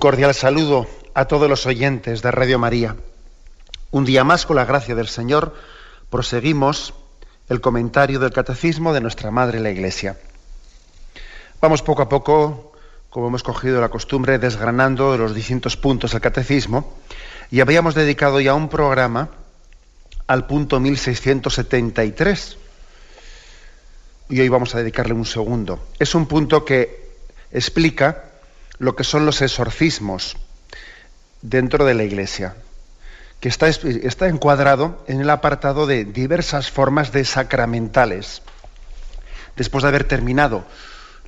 [0.00, 2.96] Cordial saludo a todos los oyentes de Radio María.
[3.90, 5.54] Un día más, con la gracia del Señor,
[6.08, 6.94] proseguimos
[7.50, 10.16] el comentario del Catecismo de nuestra Madre la Iglesia.
[11.60, 12.72] Vamos poco a poco,
[13.10, 16.96] como hemos cogido la costumbre, desgranando los distintos puntos del Catecismo
[17.50, 19.28] y habíamos dedicado ya un programa
[20.26, 22.56] al punto 1673.
[24.30, 25.78] Y hoy vamos a dedicarle un segundo.
[25.98, 27.10] Es un punto que
[27.52, 28.29] explica
[28.80, 30.38] lo que son los exorcismos
[31.42, 32.56] dentro de la Iglesia,
[33.38, 38.42] que está, está encuadrado en el apartado de diversas formas de sacramentales.
[39.54, 40.64] Después de haber terminado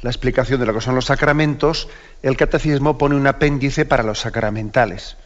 [0.01, 1.89] la explicación de lo que son los sacramentos,
[2.23, 5.19] el catecismo pone un apéndice para los sacramentales.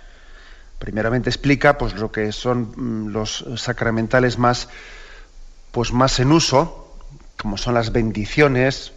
[0.81, 4.69] Primeramente explica pues, lo que son mm, los sacramentales más,
[5.71, 6.93] pues, más en uso,
[7.37, 8.93] como son las bendiciones,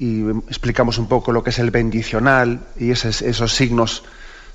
[0.00, 4.02] y explicamos un poco lo que es el bendicional y esos, esos signos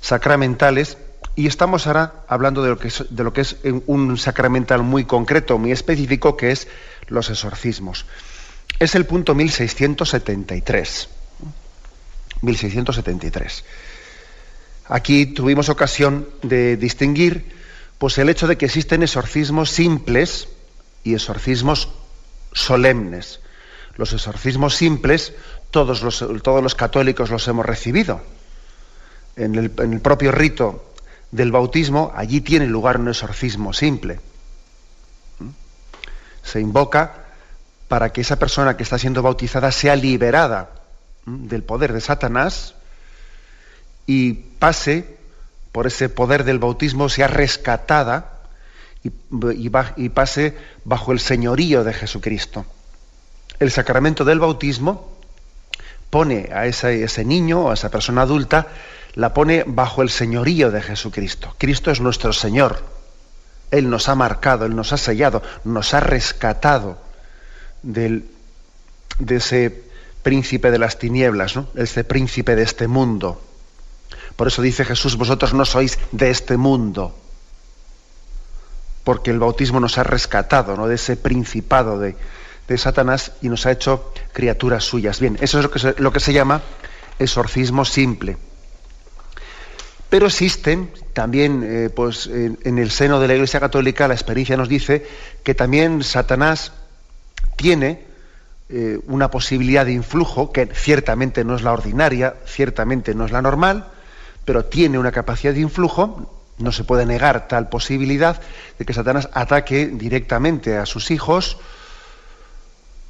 [0.00, 0.98] sacramentales.
[1.36, 3.56] Y estamos ahora hablando de lo, que es, de lo que es
[3.86, 6.66] un sacramental muy concreto, muy específico, que es
[7.06, 8.06] los exorcismos.
[8.80, 11.08] Es el punto 1673.
[12.42, 13.64] 1673.
[14.88, 17.54] Aquí tuvimos ocasión de distinguir
[17.98, 20.48] pues, el hecho de que existen exorcismos simples
[21.04, 21.88] y exorcismos
[22.52, 23.38] solemnes.
[23.96, 25.32] Los exorcismos simples,
[25.70, 28.20] todos los, católicos los hemos recibido.
[29.36, 30.92] En el, propio rito
[31.30, 34.20] del bautismo, allí tiene lugar un exorcismo simple.
[35.38, 35.48] ¿Mm?
[36.42, 37.26] Se invoca
[37.88, 40.70] para que esa persona que está siendo bautizada sea liberada
[41.24, 42.74] del poder de Satanás
[44.06, 45.16] y pase
[45.72, 48.32] por ese poder del bautismo, sea rescatada
[49.02, 52.66] y pase bajo el señorío de Jesucristo
[53.60, 55.16] el sacramento del bautismo
[56.10, 58.68] pone a ese, niño, a esa persona adulta,
[59.14, 61.54] la pone bajo el señorío de Jesucristo.
[61.58, 62.82] Cristo es nuestro Señor.
[63.70, 66.98] Él nos ha marcado, Él nos ha sellado, nos ha rescatado
[67.82, 68.28] del,
[69.18, 69.84] de ese
[70.22, 71.68] príncipe de las tinieblas, ¿no?
[71.74, 73.40] ese príncipe de este mundo.
[74.36, 77.16] Por eso dice Jesús, vosotros no sois de este mundo,
[79.02, 80.88] porque el bautismo nos ha rescatado ¿no?
[80.88, 82.16] de ese principado de,
[82.68, 85.20] de Satanás y nos ha hecho criaturas suyas.
[85.20, 86.62] Bien, eso es lo que se, llama
[87.18, 88.36] exorcismo simple.
[90.08, 94.56] Pero existen también, eh, pues en, en, el seno de la Iglesia Católica, la experiencia
[94.56, 95.06] nos dice
[95.42, 96.72] que también Satanás
[97.56, 98.06] tiene
[98.68, 103.40] eh, una posibilidad de influjo, que ciertamente no es la ordinaria, ciertamente no es la
[103.40, 103.86] normal,
[104.44, 108.40] pero tiene una capacidad de influjo, no se puede negar tal posibilidad
[108.76, 111.58] de que Satanás ataque directamente a sus hijos,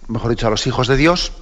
[0.09, 1.33] mejor dicho, a los hijos de Dios,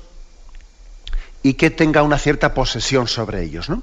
[1.43, 3.83] y que tenga una cierta posesión sobre ellos, ¿no?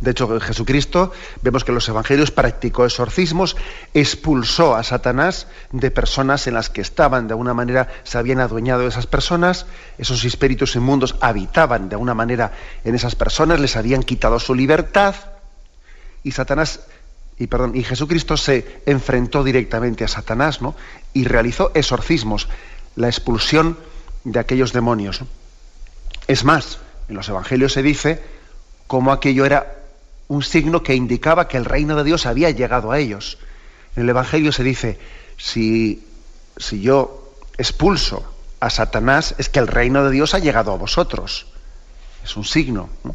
[0.00, 1.12] De hecho, Jesucristo,
[1.42, 3.56] vemos que en los evangelios practicó exorcismos,
[3.94, 8.82] expulsó a Satanás de personas en las que estaban, de alguna manera se habían adueñado
[8.82, 9.66] de esas personas,
[9.98, 12.50] esos espíritus inmundos habitaban de alguna manera
[12.82, 15.14] en esas personas, les habían quitado su libertad,
[16.24, 16.80] y Satanás,
[17.38, 20.74] y perdón, y Jesucristo se enfrentó directamente a Satanás, ¿no?
[21.12, 22.48] Y realizó exorcismos
[22.96, 23.78] la expulsión
[24.24, 25.22] de aquellos demonios.
[26.26, 26.78] Es más,
[27.08, 28.22] en los evangelios se dice
[28.86, 29.78] cómo aquello era
[30.28, 33.38] un signo que indicaba que el reino de Dios había llegado a ellos.
[33.96, 34.98] En el evangelio se dice,
[35.36, 36.06] si,
[36.56, 38.24] si yo expulso
[38.60, 41.46] a Satanás, es que el reino de Dios ha llegado a vosotros.
[42.24, 42.88] Es un signo.
[43.04, 43.14] ¿no?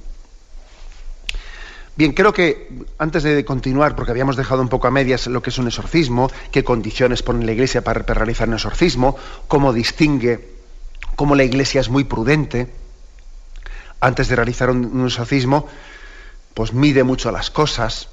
[1.97, 5.49] Bien, creo que antes de continuar, porque habíamos dejado un poco a medias lo que
[5.49, 9.17] es un exorcismo, qué condiciones pone la Iglesia para, realizar un exorcismo,
[9.47, 10.47] cómo distingue,
[11.15, 12.71] cómo la Iglesia es muy prudente,
[13.99, 15.67] antes de realizar un, un exorcismo,
[16.53, 18.09] pues mide mucho las cosas,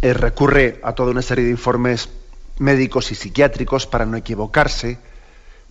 [0.00, 2.08] eh, recurre a toda una serie de informes
[2.58, 4.98] médicos y psiquiátricos para no equivocarse,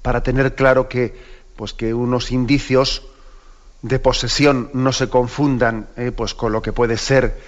[0.03, 1.19] para tener claro que,
[1.56, 3.07] pues que unos indicios
[3.88, 7.39] de posesión no se confundan eh, pues con lo que puede ser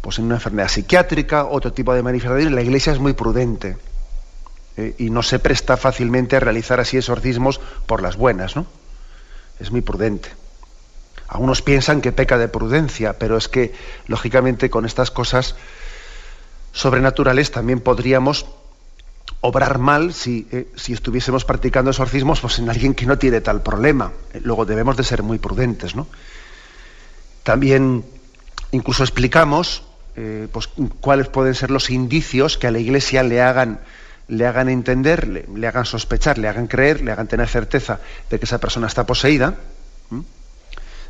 [0.00, 3.78] pues en una enfermedad psiquiátrica, otro tipo de manifestaciones, la Iglesia es muy prudente
[4.76, 8.66] eh, y no se presta fácilmente a realizar así exorcismos por las buenas, ¿no?
[9.58, 10.28] Es muy prudente.
[11.28, 13.72] Algunos piensan que peca de prudencia, pero es que,
[14.06, 15.56] lógicamente, con estas cosas
[16.72, 18.46] sobrenaturales también podríamos
[19.40, 23.62] obrar mal si, eh, si, estuviésemos practicando exorcismos pues en alguien que no tiene tal
[23.62, 24.12] problema.
[24.32, 26.06] Eh, luego debemos de ser muy prudentes, ¿no?
[27.42, 28.04] También
[28.72, 29.84] incluso explicamos
[30.16, 30.68] eh, pues,
[31.00, 33.80] cuáles pueden ser los indicios que a la Iglesia le hagan,
[34.28, 38.00] le hagan entender, le, hagan sospechar, le hagan creer, le hagan tener certeza
[38.30, 39.54] de que esa persona está poseída.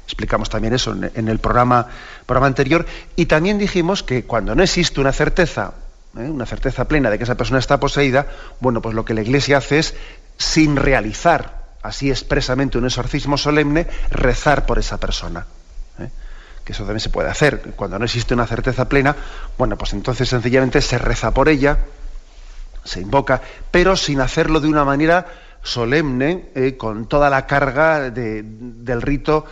[0.05, 1.89] Explicamos también eso en, el programa,
[2.27, 2.85] programa anterior.
[3.17, 5.73] Y también dijimos que cuando no existe una certeza,
[6.19, 6.29] ¿eh?
[6.29, 8.27] una certeza plena de que esa persona está poseída,
[8.61, 9.95] bueno, pues lo que la Iglesia hace es,
[10.39, 15.47] sin realizar así expresamente un exorcismo solemne, rezar por esa persona.
[15.99, 16.09] ¿eh?
[16.65, 17.61] Que eso también se puede hacer.
[17.77, 19.15] Cuando no existe una certeza plena,
[19.59, 21.79] bueno, pues entonces sencillamente se reza por ella,
[22.85, 25.27] se invoca, pero sin hacerlo de una manera
[25.63, 29.47] solemne, eh, con toda la carga del rito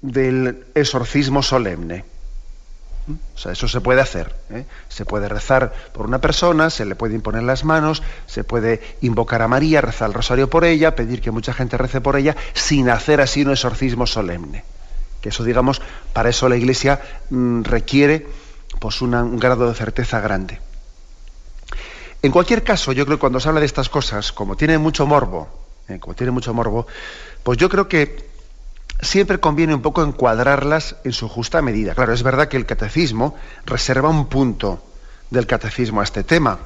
[0.00, 2.04] del exorcismo solemne.
[3.34, 4.34] O sea, eso se puede hacer.
[4.50, 4.64] ¿eh?
[4.88, 9.42] Se puede rezar por una persona, se le puede imponer las manos, se puede invocar
[9.42, 12.90] a María, rezar el rosario por ella, pedir que mucha gente rece por ella, sin
[12.90, 14.64] hacer así un exorcismo solemne.
[15.20, 15.80] Que eso, digamos,
[16.12, 17.00] para eso la Iglesia
[17.30, 18.26] mm, requiere
[18.78, 20.60] pues, un grado de certeza grande.
[22.22, 25.06] En cualquier caso, yo creo que cuando se habla de estas cosas, como tiene mucho
[25.06, 25.48] morbo,
[25.88, 25.98] ¿eh?
[25.98, 26.86] como tiene mucho morbo,
[27.42, 28.27] pues yo creo que
[29.00, 31.94] siempre conviene un poco encuadrarlas en su justa medida.
[31.94, 34.82] Claro, es verdad que el catecismo reserva un punto
[35.30, 36.58] del catecismo a este tema.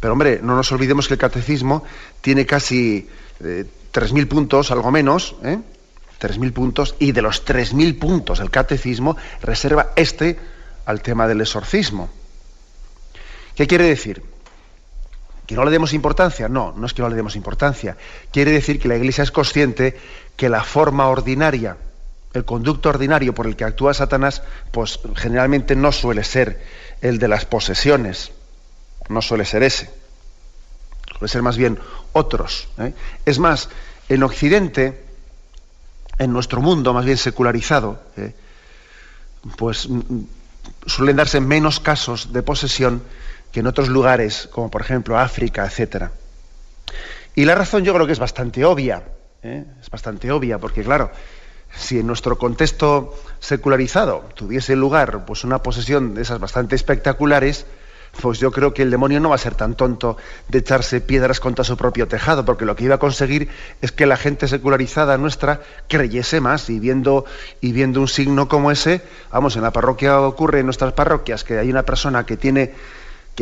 [0.00, 1.84] Pero hombre, no nos olvidemos que el catecismo
[2.20, 3.08] tiene casi
[3.40, 5.58] eh, tres 3.000 puntos, algo menos, ¿eh?
[6.20, 10.38] 3.000 puntos, y de los 3.000 puntos del catecismo reserva este
[10.84, 12.10] al tema del exorcismo.
[13.54, 14.22] ¿Qué quiere decir?
[15.50, 16.48] ¿Que no le demos importancia?
[16.48, 17.96] No, no es que no le demos importancia.
[18.30, 19.98] Quiere decir que la Iglesia es consciente
[20.36, 21.76] que la forma ordinaria,
[22.32, 26.64] el conducto ordinario por el que actúa Satanás, pues generalmente no suele ser
[27.00, 28.30] el de las posesiones,
[29.08, 29.90] no suele ser ese,
[31.18, 31.80] suele ser más bien
[32.12, 32.68] otros.
[32.78, 32.94] ¿eh?
[33.26, 33.70] Es más,
[34.08, 35.02] en Occidente,
[36.20, 38.34] en nuestro mundo más bien secularizado, ¿eh?
[39.56, 40.20] pues mm,
[40.86, 43.02] suelen darse menos casos de posesión
[43.52, 46.12] que en otros lugares, como por ejemplo África, etcétera.
[47.34, 49.02] Y la razón yo creo que es bastante obvia.
[49.42, 49.64] ¿eh?
[49.80, 51.10] es bastante obvia, porque claro,
[51.74, 57.66] si en nuestro contexto secularizado tuviese lugar pues una posesión de esas bastante espectaculares,
[58.20, 60.16] pues yo creo que el demonio no va a ser tan tonto
[60.48, 63.48] de echarse piedras contra su propio tejado, porque lo que iba a conseguir
[63.82, 67.24] es que la gente secularizada nuestra creyese más y viendo,
[67.60, 71.58] y viendo un signo como ese, vamos, en la parroquia ocurre en nuestras parroquias que
[71.58, 72.72] hay una persona que tiene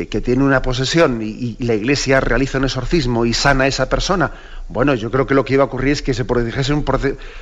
[0.07, 4.33] que, tiene una posesión y, la iglesia realiza un exorcismo y sana a esa persona,
[4.69, 6.85] bueno, yo creo que lo que iba a ocurrir es que se produjese un,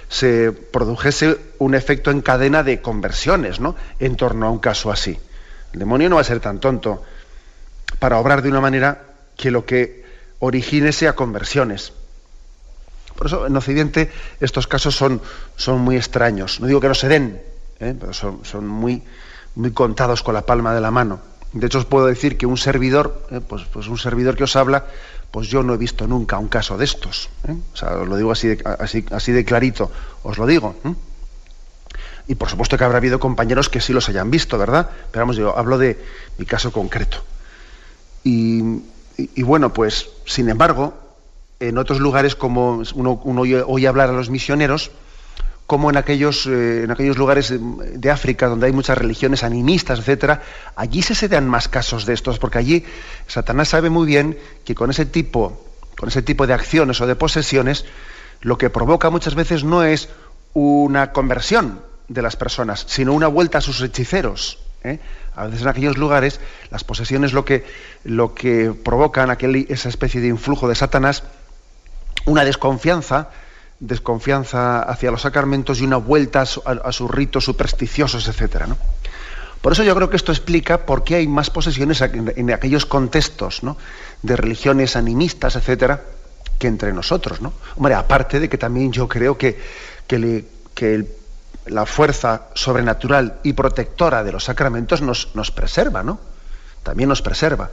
[0.09, 3.75] se produjese un efecto en cadena de conversiones, ¿no?
[3.99, 5.19] En torno a un caso así.
[5.73, 7.03] El demonio no va a ser tan tonto
[7.99, 9.03] para obrar de una manera
[9.37, 10.05] que lo que
[10.39, 11.93] origine sea conversiones.
[13.17, 14.11] Por eso en Occidente
[14.41, 15.21] estos casos son,
[15.57, 16.61] son muy extraños.
[16.61, 17.43] No digo que no se den,
[17.81, 17.95] ¿eh?
[17.99, 19.03] pero son, son muy,
[19.55, 21.21] muy contados con la palma de la mano.
[21.57, 24.57] De hecho, os puedo decir que un servidor, eh, pues, pues, un servidor que os
[24.57, 24.85] habla,
[25.31, 27.31] pues yo no he visto nunca un caso de estos.
[27.49, 27.57] ¿eh?
[27.73, 29.91] O sea, os lo digo así de, así, así de clarito,
[30.23, 30.77] os lo digo.
[30.85, 30.95] ¿eh?
[32.29, 34.91] Y por supuesto que habrá habido compañeros que sí los hayan visto, ¿verdad?
[35.11, 35.99] Pero vamos, yo hablo de
[36.37, 37.25] mi caso concreto.
[38.23, 38.63] Y,
[39.43, 40.95] bueno, pues, sin embargo,
[41.61, 44.91] en otros lugares, como uno, uno oye hablar a los misioneros,
[45.67, 50.43] como en aquellos, eh, en aquellos lugares de África donde hay muchas religiones animistas, etcétera,
[50.77, 52.85] allí se dan más casos de estos, porque allí
[53.27, 55.67] Satanás sabe muy bien que con ese tipo,
[55.99, 57.85] con ese tipo de acciones o de posesiones,
[58.43, 60.09] lo que provoca muchas veces no es
[60.53, 64.61] una conversión de las personas, sino una vuelta a sus hechiceros.
[64.85, 65.01] ¿eh?
[65.35, 67.65] A veces en aquellos lugares las posesiones lo que,
[68.05, 71.25] lo que provocan aquel, esa especie de influjo de Satanás,
[72.25, 73.31] una desconfianza
[73.81, 78.79] desconfianza hacia los sacramentos y una vuelta a, sus ritos supersticiosos, etcétera, ¿no?
[79.61, 83.65] Por eso yo creo que esto explica por qué hay más posesiones en, aquellos contextos
[83.65, 83.77] ¿no?
[84.23, 86.05] de religiones animistas, etcétera,
[86.59, 87.53] que entre nosotros, ¿no?
[87.75, 89.59] Hombre, aparte de que también yo creo que,
[90.07, 91.17] que,
[91.67, 96.21] la fuerza sobrenatural y protectora de los sacramentos nos, nos preserva, ¿no?
[96.85, 97.71] También nos preserva.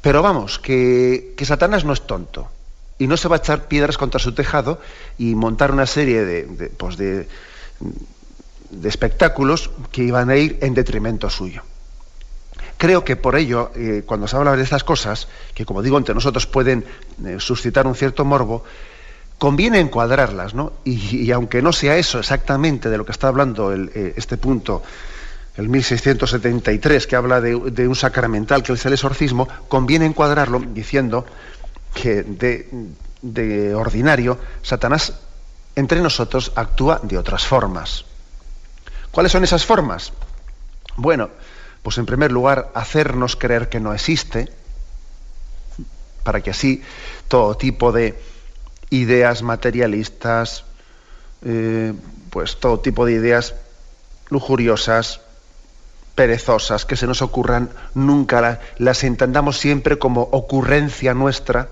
[0.00, 2.50] Pero vamos, que, que Satanás no es tonto.
[2.98, 4.80] Y no se va a echar piedras contra su tejado
[5.18, 7.28] y montar una serie de, pues de,
[8.84, 11.62] espectáculos que iban a ir en detrimento suyo.
[12.76, 16.14] Creo que por ello, eh, cuando se habla de estas cosas, que como digo, entre
[16.14, 16.84] nosotros pueden
[17.24, 18.64] eh, suscitar un cierto morbo,
[19.38, 20.72] conviene encuadrarlas, ¿no?
[20.84, 24.82] Y, aunque no sea eso exactamente de lo que está hablando eh, este punto,
[25.56, 31.26] el 1673, que habla de, un sacramental que es el exorcismo, conviene encuadrarlo diciendo
[31.94, 32.22] que
[33.22, 35.14] de, ordinario Satanás
[35.76, 38.04] entre nosotros actúa de otras formas.
[39.10, 40.12] ¿Cuáles son esas formas?
[40.96, 41.30] Bueno,
[41.82, 44.50] pues en primer lugar, hacernos creer que no existe,
[46.22, 46.82] para que así
[47.28, 48.18] todo tipo de
[48.90, 50.64] ideas materialistas,
[51.42, 51.92] eh,
[52.30, 53.54] pues todo tipo de ideas
[54.30, 55.20] lujuriosas,
[56.14, 61.68] perezosas, que se nos ocurran, nunca las entendamos siempre como ocurrencia nuestra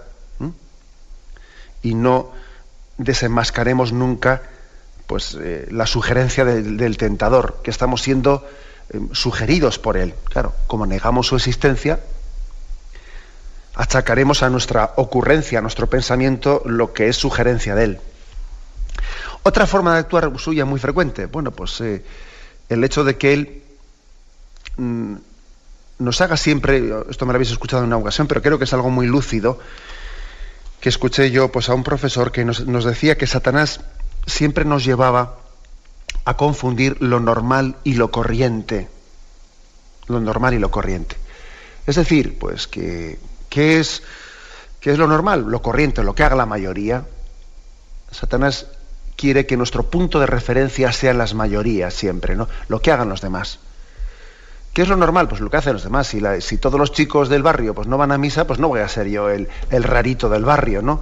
[1.82, 2.30] y no
[2.98, 4.42] desenmascaremos nunca
[5.06, 8.46] pues, eh, la sugerencia del, tentador, que estamos siendo
[8.90, 10.14] eh, sugeridos por él.
[10.24, 12.00] Claro, como negamos su existencia,
[13.74, 18.00] achacaremos a nuestra ocurrencia, a nuestro pensamiento, lo que es sugerencia de él.
[19.42, 22.04] Otra forma de actuar suya muy frecuente, bueno, pues eh,
[22.68, 23.62] el hecho de que él
[24.76, 25.14] mm,
[25.98, 28.72] nos haga siempre, esto me lo habéis escuchado en una ocasión, pero creo que es
[28.72, 29.58] algo muy lúcido,
[30.82, 33.80] que escuché yo pues, a un profesor que nos, decía que Satanás
[34.26, 35.38] siempre nos llevaba
[36.24, 38.88] a confundir lo normal y lo corriente.
[40.08, 41.16] Lo normal y lo corriente.
[41.86, 44.02] Es decir, pues que ¿Qué es,
[44.80, 45.44] ¿Qué es lo normal?
[45.46, 47.04] Lo corriente, lo que haga la mayoría.
[48.10, 48.66] Satanás
[49.14, 52.48] quiere que nuestro punto de referencia sean las mayorías siempre, ¿no?
[52.66, 53.60] Lo que hagan los demás.
[54.72, 55.28] ¿Qué es lo normal?
[55.28, 56.08] Pues lo que hacen los demás.
[56.40, 58.88] Si, todos los chicos del barrio pues no van a misa, pues no voy a
[58.88, 61.00] ser yo el, rarito del barrio, ¿no?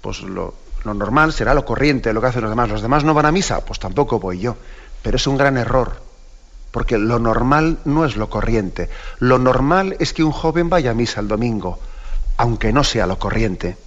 [0.00, 2.70] Pues lo, lo, normal será lo corriente, lo que hacen los demás.
[2.70, 3.64] ¿Los demás no van a misa?
[3.64, 4.56] Pues tampoco voy yo.
[5.02, 6.06] Pero es un gran error
[6.76, 8.90] porque lo normal no es lo corriente.
[9.18, 11.78] Lo normal es que un joven vaya a misa el domingo,
[12.36, 13.78] aunque no sea lo corriente.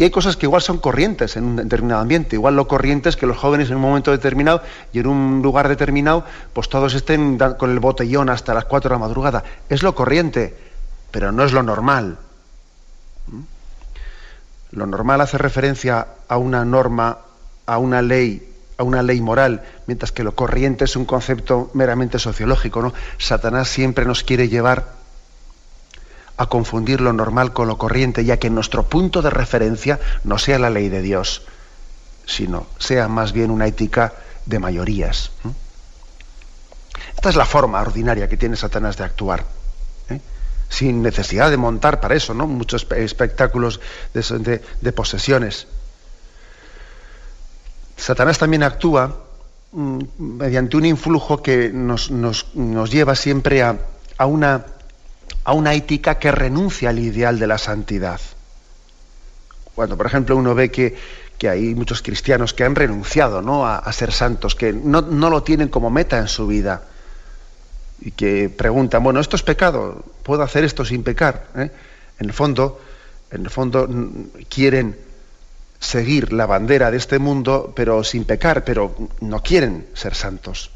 [0.00, 2.34] Y hay cosas que igual son corrientes en un determinado ambiente.
[2.34, 4.62] Igual lo corriente es que los jóvenes en un momento determinado
[4.94, 8.94] y en un lugar determinado, pues todos estén con el botellón hasta las 4 de
[8.94, 9.44] la madrugada.
[9.68, 10.56] Es lo corriente,
[11.10, 12.16] pero no es lo normal.
[13.26, 13.40] ¿Mm?
[14.70, 17.18] Lo normal hace referencia a una norma,
[17.66, 18.46] a una ley
[18.78, 22.80] a una ley moral, mientras que lo corriente es un concepto meramente sociológico.
[22.80, 22.94] ¿no?
[23.18, 24.99] Satanás siempre nos quiere llevar
[26.40, 30.58] a confundir lo normal con lo corriente, ya que nuestro punto de referencia no sea
[30.58, 31.42] la ley de Dios,
[32.24, 34.14] sino sea más bien una ética
[34.46, 35.32] de mayorías.
[37.14, 39.44] Esta es la forma ordinaria que tiene Satanás de actuar.
[40.08, 40.18] ¿eh?
[40.70, 42.46] Sin necesidad de montar para eso, ¿no?
[42.46, 43.78] Muchos espectáculos
[44.14, 45.66] de posesiones.
[47.98, 49.14] Satanás también actúa
[49.72, 52.08] mm, mediante un influjo que nos,
[52.90, 53.76] lleva siempre a,
[54.24, 54.64] una,
[55.44, 58.20] a, una, ética que renuncia al ideal de la santidad.
[59.74, 60.96] Cuando, por ejemplo, uno ve que,
[61.48, 63.66] hay muchos cristianos que han renunciado ¿no?
[63.66, 66.82] a, ser santos, que no, lo tienen como meta en su vida,
[68.02, 71.48] y que preguntan, bueno, esto es pecado, ¿puedo hacer esto sin pecar?
[71.56, 71.70] ¿eh?
[72.18, 72.80] En el fondo,
[73.30, 73.88] en el fondo
[74.48, 74.96] quieren
[75.80, 80.70] seguir la bandera de este mundo, pero sin pecar, pero no quieren ser santos.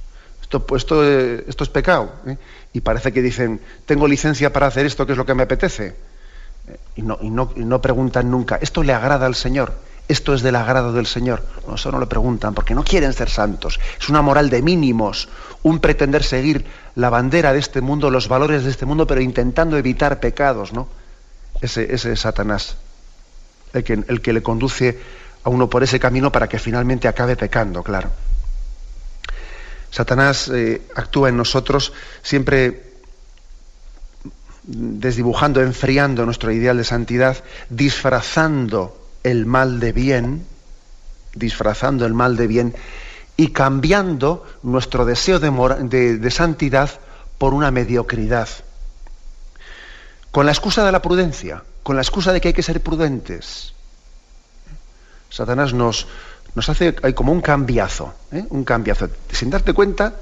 [0.45, 2.13] Esto, pues, esto, eh, esto es pecado.
[2.27, 2.37] ¿eh?
[2.73, 5.97] Y parece que dicen, tengo licencia para hacer esto, que es lo que me apetece.
[6.69, 9.75] Eh, y, no, y, no, y no preguntan nunca, ¿esto le agrada al Señor?
[10.07, 11.43] ¿Esto es del agrado del Señor?
[11.67, 13.81] No, eso no lo preguntan, porque no quieren ser santos.
[14.01, 15.29] Es una moral de mínimos,
[15.63, 19.79] un pretender seguir la bandera de este mundo, los valores de este mundo, pero intentando
[19.79, 20.89] evitar pecados, ¿no?
[21.61, 22.77] Ese, ese es Satanás
[23.75, 24.99] el que, le conduce
[25.43, 28.11] a uno por ese camino para que finalmente acabe pecando, claro.
[29.95, 32.83] Satanás eh, actúa en nosotros siempre
[34.65, 40.47] desdibujando, enfriando nuestro ideal de santidad, disfrazando el mal de bien,
[41.37, 42.75] disfrazando el mal de bien
[43.37, 46.91] y cambiando nuestro deseo de, de santidad
[47.39, 48.49] por una mediocridad.
[50.33, 53.75] Con la excusa de la prudencia, con la excusa de que hay que ser prudentes.
[55.31, 56.09] Satanás nos,
[56.55, 58.45] nos hace, hay como un cambiazo, ¿eh?
[58.51, 59.09] un cambiazo.
[59.33, 60.15] Sin darte cuenta,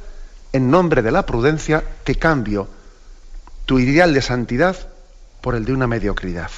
[0.52, 2.68] en nombre de la prudencia, te cambio
[3.66, 4.76] tu ideal de santidad
[5.40, 6.50] por el de una mediocridad.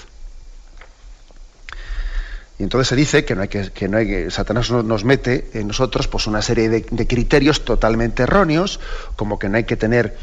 [2.59, 5.51] Y entonces se dice que no hay que, que, no hay que Satanás nos mete
[5.55, 8.79] en nosotros pues una serie de, criterios totalmente erróneos,
[9.17, 10.17] como que no hay que tener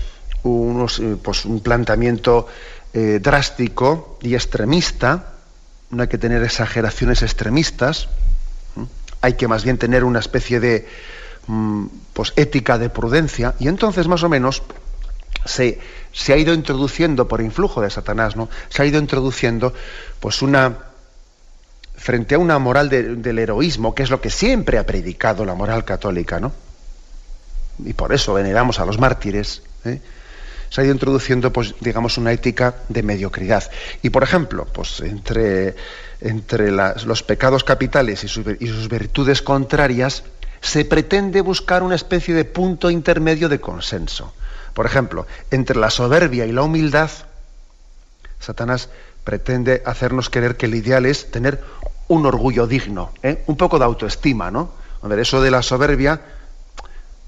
[0.44, 2.48] unos, eh, pues, un planteamiento
[2.94, 5.34] eh, drástico y extremista,
[5.90, 8.08] no hay que tener exageraciones extremistas,
[9.22, 10.88] hay que más bien tener una especie de
[11.48, 14.64] mm, pues, ética de prudencia, y entonces más o menos
[15.46, 15.80] se,
[16.12, 18.50] se, ha ido introduciendo por influjo de Satanás, ¿no?
[18.70, 19.74] Se ha ido introduciendo
[20.20, 20.92] pues una
[22.02, 25.86] frente a una moral del heroísmo, que es lo que siempre ha predicado la moral
[25.86, 26.52] católica, ¿no?
[27.86, 29.62] Y por eso veneramos a los mártires.
[29.86, 30.02] ¿eh?
[30.70, 33.70] Se ha ido introduciendo, pues, digamos, una ética de mediocridad.
[34.02, 35.76] Y por ejemplo, pues entre,
[36.22, 40.24] entre los pecados capitales y sus virtudes contrarias,
[40.62, 44.34] se pretende buscar una especie de punto intermedio de consenso.
[44.74, 47.10] Por ejemplo, entre la soberbia y la humildad,
[48.40, 48.90] Satanás
[49.24, 51.62] pretende hacernos creer que el ideal es tener
[52.08, 53.44] un orgullo digno, ¿eh?
[53.48, 54.72] un poco de autoestima, ¿no?
[55.02, 56.22] A eso de la soberbia,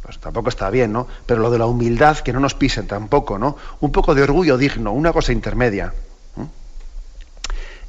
[0.02, 1.08] pues tampoco está bien, ¿no?
[1.26, 3.58] Pero lo de la humildad, que no nos pisen tampoco, ¿no?
[3.80, 5.94] Un poco de orgullo digno, una cosa intermedia.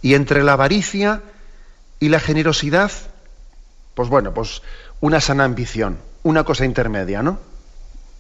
[0.05, 1.23] Y entre la avaricia
[1.99, 2.93] y la generosidad,
[3.95, 4.61] pues bueno, pues
[5.01, 7.39] una sana ambición, una cosa intermedia, ¿no?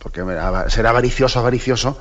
[0.05, 0.23] porque
[0.69, 1.99] será avaricioso, avaricioso,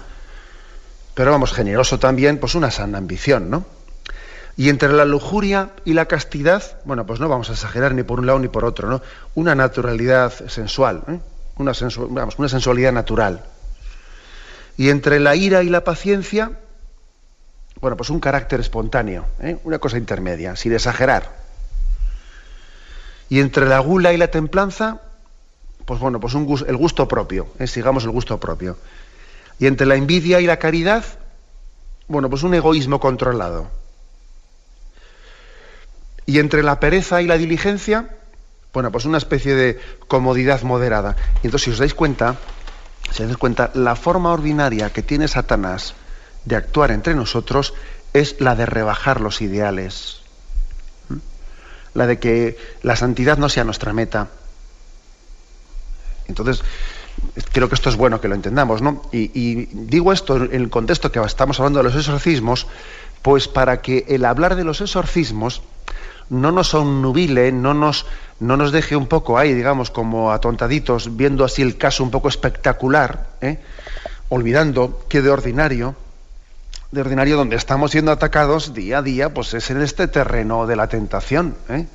[1.14, 3.66] pero vamos, generoso también, pues una sana ambición, ¿no?
[4.58, 8.20] Y entre la lujuria y la castidad, bueno, pues no vamos a exagerar ni por
[8.20, 9.02] un lado ni por otro, ¿no?
[9.36, 11.20] Una naturalidad sensual, ¿eh?
[11.58, 13.46] vamos, una sensualidad natural.
[14.76, 16.60] Y entre la ira y la paciencia,
[17.84, 19.58] bueno, pues un carácter espontáneo, ¿eh?
[19.66, 21.36] una cosa intermedia, sin exagerar.
[23.28, 25.02] Y entre la gula y la templanza,
[25.84, 27.68] pues bueno, pues un, el gusto propio, ¿eh?
[27.68, 28.78] sigamos el gusto propio.
[29.60, 31.04] Y entre la envidia y la caridad,
[32.08, 33.68] bueno, pues un egoísmo controlado.
[36.26, 38.16] Y entre la pereza y la diligencia,
[38.72, 41.18] bueno, pues una especie de comodidad moderada.
[41.42, 42.38] Y entonces, si os dais cuenta,
[43.12, 45.96] si os dais cuenta, la forma ordinaria que tiene Satanás
[46.46, 47.74] de actuar entre nosotros
[48.14, 50.22] es la de rebajar los ideales.
[51.94, 54.30] La de que la santidad no sea nuestra meta
[56.28, 56.64] entonces,
[57.52, 59.02] creo que esto es bueno que lo entendamos, ¿no?
[59.12, 62.68] Y, digo esto en el contexto que estamos hablando de los exorcismos,
[63.22, 65.62] pues para que el hablar de los exorcismos
[66.30, 68.06] no nos onnubile, no nos,
[68.40, 72.30] no nos deje un poco ahí, digamos, como atontaditos, viendo así el caso un poco
[72.30, 73.60] espectacular, ¿eh?
[74.30, 75.96] olvidando que de ordinario,
[76.94, 80.76] de ordinario donde estamos siendo atacados día a día, pues es en este terreno de
[80.76, 81.88] la tentación, ¿eh?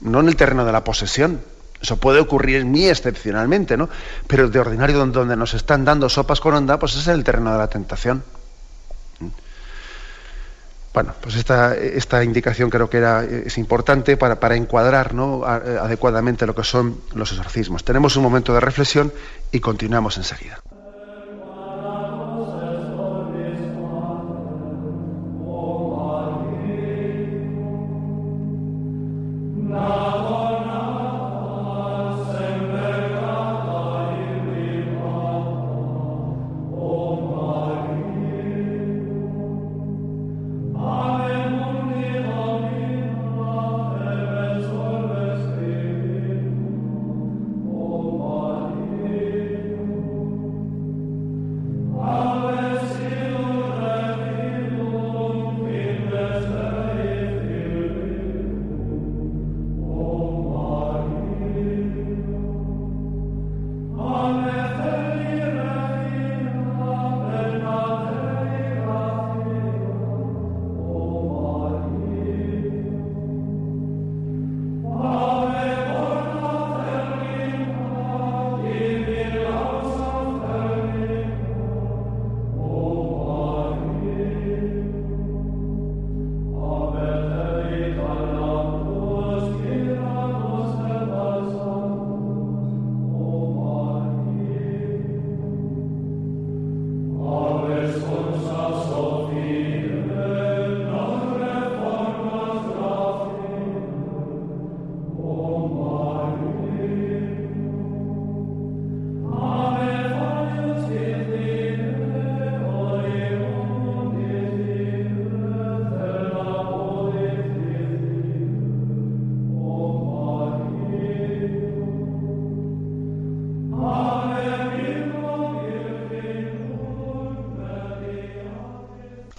[0.00, 1.40] no en el terreno de la posesión.
[1.82, 3.90] Eso puede ocurrir en mí excepcionalmente, ¿no?
[4.26, 7.58] Pero de ordinario donde nos están dando sopas con onda, pues es el terreno de
[7.58, 8.24] la tentación.
[10.94, 15.44] Bueno, pues esta, esta indicación creo que es importante para, para encuadrar ¿no?
[15.44, 17.84] adecuadamente lo que son los exorcismos.
[17.84, 19.12] Tenemos un momento de reflexión
[19.52, 20.62] y continuamos enseguida.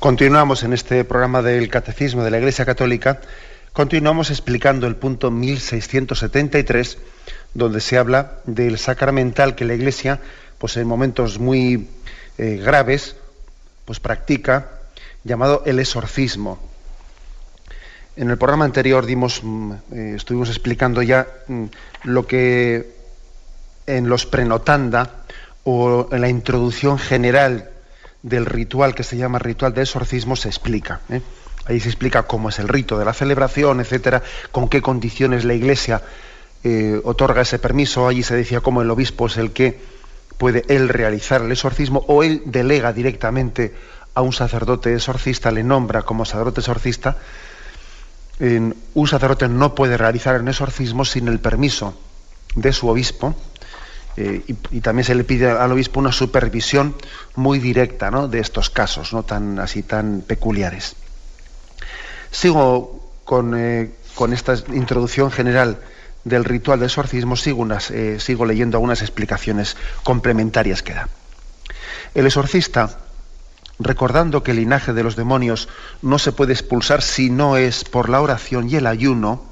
[0.07, 3.19] Continuamos en este programa del Catecismo de la Iglesia Católica,
[3.73, 6.97] continuamos explicando el punto 1673,
[7.53, 10.21] donde se habla del sacramental que la Iglesia,
[10.59, 11.89] pues en momentos muy
[12.37, 13.17] eh, graves,
[13.83, 14.69] pues practica,
[15.25, 16.57] llamado el exorcismo.
[18.15, 21.65] En el programa anterior dimos, mm, eh, estuvimos explicando ya mm,
[22.05, 22.95] lo que
[23.85, 25.25] en los prenotanda
[25.65, 27.71] o en la introducción general
[28.23, 31.01] del ritual que se llama ritual de exorcismo se explica.
[31.09, 31.21] ¿eh?
[31.65, 35.53] Ahí se explica cómo es el rito de la celebración, etcétera, con qué condiciones la
[35.53, 36.01] Iglesia
[36.63, 38.07] eh, otorga ese permiso.
[38.07, 39.79] Allí se decía cómo el obispo es el que
[40.37, 43.73] puede él realizar el exorcismo o él delega directamente
[44.13, 47.17] a un sacerdote exorcista, le nombra como sacerdote exorcista.
[48.39, 51.97] un sacerdote no puede realizar un exorcismo sin el permiso
[52.55, 53.35] de su obispo
[54.17, 56.95] eh, y, también se le pide al obispo una supervisión
[57.35, 60.95] muy directa de estos casos, no tan así tan peculiares.
[62.31, 65.79] Sigo con, eh, con esta introducción general
[66.23, 71.09] del ritual de exorcismo, sigo, eh, sigo leyendo algunas explicaciones complementarias que da.
[72.15, 72.97] El exorcista,
[73.77, 75.69] recordando que el linaje de los demonios
[76.01, 79.45] no se puede expulsar si no es por la oración y el ayuno,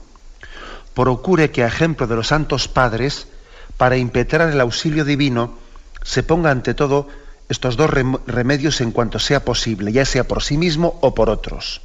[0.95, 3.28] procure que a ejemplo de los santos padres,
[3.77, 5.57] para impetrar el auxilio divino,
[6.03, 7.07] se ponga ante todo
[7.49, 11.81] estos dos remedios en cuanto sea posible, ya sea por sí mismo o por otros.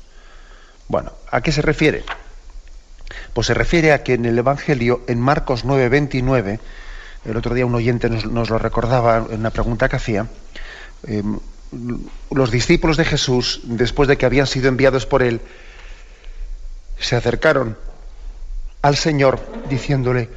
[0.89, 2.05] Bueno, ¿a qué se refiere?
[3.35, 6.61] Pues se refiere a que en el Evangelio, en Marcos 9:29,
[7.25, 10.27] el otro día un oyente nos, lo recordaba en una pregunta que hacía,
[11.07, 11.39] em,
[12.31, 15.41] los discípulos de Jesús, después de que habían sido enviados por él,
[16.99, 17.77] se acercaron
[18.83, 20.29] al Señor diciéndole,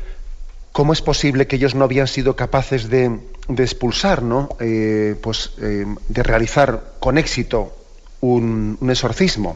[0.73, 3.19] ¿cómo es posible que ellos no habían sido capaces de,
[3.57, 4.49] expulsar, ¿no?
[4.59, 7.73] Eh, pues, eh, de realizar con éxito
[8.19, 9.55] un, exorcismo?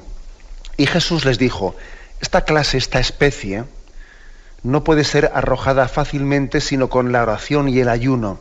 [0.78, 1.76] Y Jesús les dijo,
[2.22, 3.66] esta clase, esta especie,
[4.64, 8.40] no puede ser arrojada fácilmente sino con la oración y el ayuno.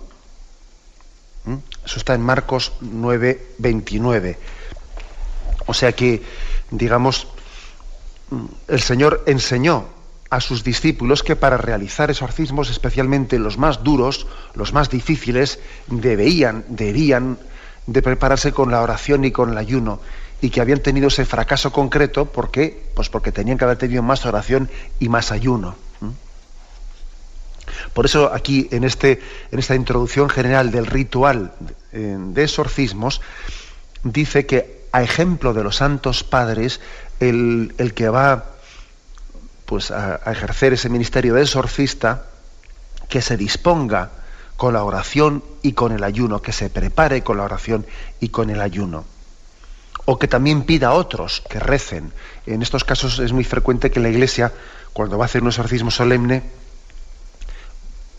[1.44, 1.56] ¿Mm?
[1.84, 4.38] Eso está en Marcos 9, 29.
[5.64, 6.22] O sea que,
[6.70, 7.26] digamos,
[8.68, 9.95] el Señor enseñó
[10.30, 16.64] a sus discípulos que para realizar exorcismos, especialmente los más duros, los más difíciles, debían,
[16.68, 17.38] debían
[17.86, 20.00] de prepararse con la oración y con el ayuno
[20.40, 24.26] y que habían tenido ese fracaso concreto porque pues porque tenían que haber tenido más
[24.26, 25.76] oración y más ayuno.
[27.92, 31.52] Por eso aquí en este en esta introducción general del ritual
[31.92, 33.20] de exorcismos
[34.02, 36.80] dice que a ejemplo de los santos padres
[37.20, 38.55] el, el que va
[39.66, 42.26] pues a, ejercer ese ministerio de exorcista,
[43.09, 44.11] que se disponga
[44.57, 47.85] con la oración y con el ayuno, que se prepare con la oración
[48.20, 49.05] y con el ayuno.
[50.07, 52.12] O que también pida a otros que recen.
[52.46, 54.52] En estos casos es muy frecuente que la Iglesia,
[54.92, 56.42] cuando va a hacer un exorcismo solemne,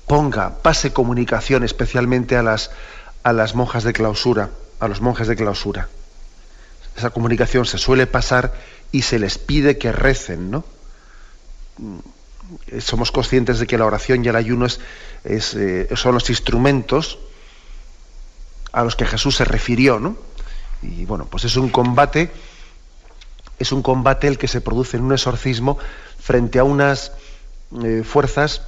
[0.06, 2.72] ponga, pase comunicación especialmente a las,
[3.24, 5.88] a las monjas de clausura, a los monjes de clausura.
[6.98, 8.54] Esa comunicación se suele pasar
[8.92, 10.66] y se les pide que recen, ¿no?
[11.78, 12.00] Mm,
[12.80, 14.68] somos conscientes de que la oración y el ayuno
[15.24, 17.20] eh, son los instrumentos
[18.72, 20.18] a los que Jesús se refirió, ¿no?
[20.82, 22.32] Y bueno, pues es un combate,
[23.60, 25.78] es un combate el que se produce en un exorcismo
[26.20, 27.12] frente a unas
[27.84, 28.62] eh, fuerzas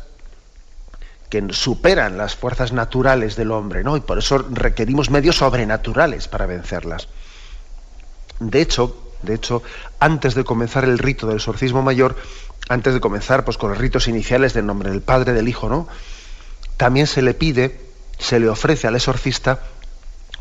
[1.30, 3.96] que superan las fuerzas naturales del hombre, ¿no?
[3.96, 7.08] Y por eso requerimos medios sobrenaturales para vencerlas.
[8.40, 9.62] De hecho, de hecho,
[10.00, 12.16] antes de comenzar el rito del exorcismo mayor,
[12.68, 15.88] antes de comenzar pues, con los ritos iniciales del nombre del Padre, del Hijo, ¿no?
[16.78, 17.80] También se le pide,
[18.18, 19.60] se le ofrece al exorcista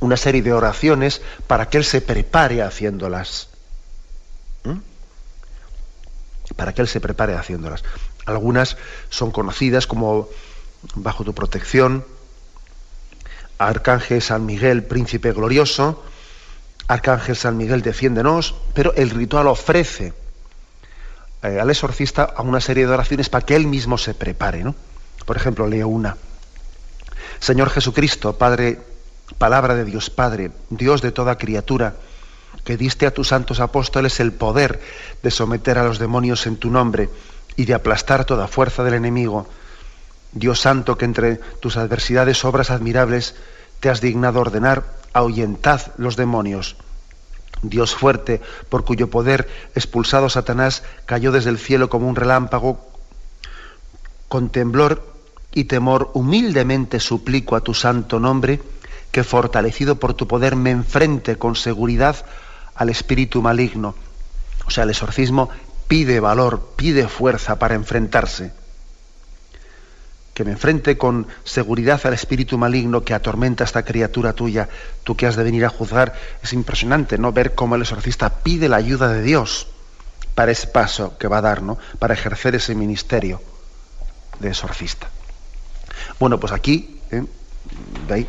[0.00, 3.48] una serie de oraciones para que él se prepare haciéndolas.
[4.64, 4.78] ¿Mm?
[6.56, 7.82] Para que él se prepare haciéndolas.
[8.26, 8.76] Algunas
[9.10, 10.28] son conocidas como
[10.94, 12.04] Bajo tu protección,
[13.58, 16.04] Arcángel San Miguel, príncipe glorioso,
[16.86, 20.14] Arcángel San Miguel, defiéndenos, pero el ritual ofrece
[21.42, 24.64] eh, al exorcista a una serie de oraciones para que él mismo se prepare.
[24.64, 24.74] ¿no?
[25.24, 26.16] Por ejemplo, leo una.
[27.38, 28.80] Señor Jesucristo, Padre,
[29.38, 31.94] palabra de Dios Padre, Dios de toda criatura,
[32.64, 34.80] que diste a tus santos apóstoles el poder
[35.22, 37.08] de someter a los demonios en tu nombre
[37.56, 39.46] y de aplastar toda fuerza del enemigo.
[40.32, 43.34] Dios santo, que entre tus adversidades obras admirables
[43.80, 46.76] te has dignado ordenar, ahuyentad los demonios.
[47.62, 52.86] Dios fuerte, por cuyo poder expulsado Satanás cayó desde el cielo como un relámpago,
[54.28, 55.14] con temblor
[55.54, 58.60] y temor humildemente suplico a tu santo nombre,
[59.10, 62.16] que fortalecido por tu poder me enfrente con seguridad
[62.74, 63.94] al espíritu maligno.
[64.66, 65.48] O sea, el exorcismo
[65.88, 68.52] pide valor, pide fuerza para enfrentarse
[70.38, 74.68] que me enfrente con seguridad al espíritu maligno que atormenta a esta criatura tuya,
[75.02, 76.14] tú que has de venir a juzgar.
[76.44, 77.32] Es impresionante, ¿no?
[77.32, 79.66] Ver cómo el exorcista pide la ayuda de Dios
[80.36, 81.60] para ese paso que va a dar.
[81.98, 83.42] Para ejercer ese ministerio
[84.38, 85.08] de exorcista.
[86.20, 87.24] Bueno, pues aquí ¿eh?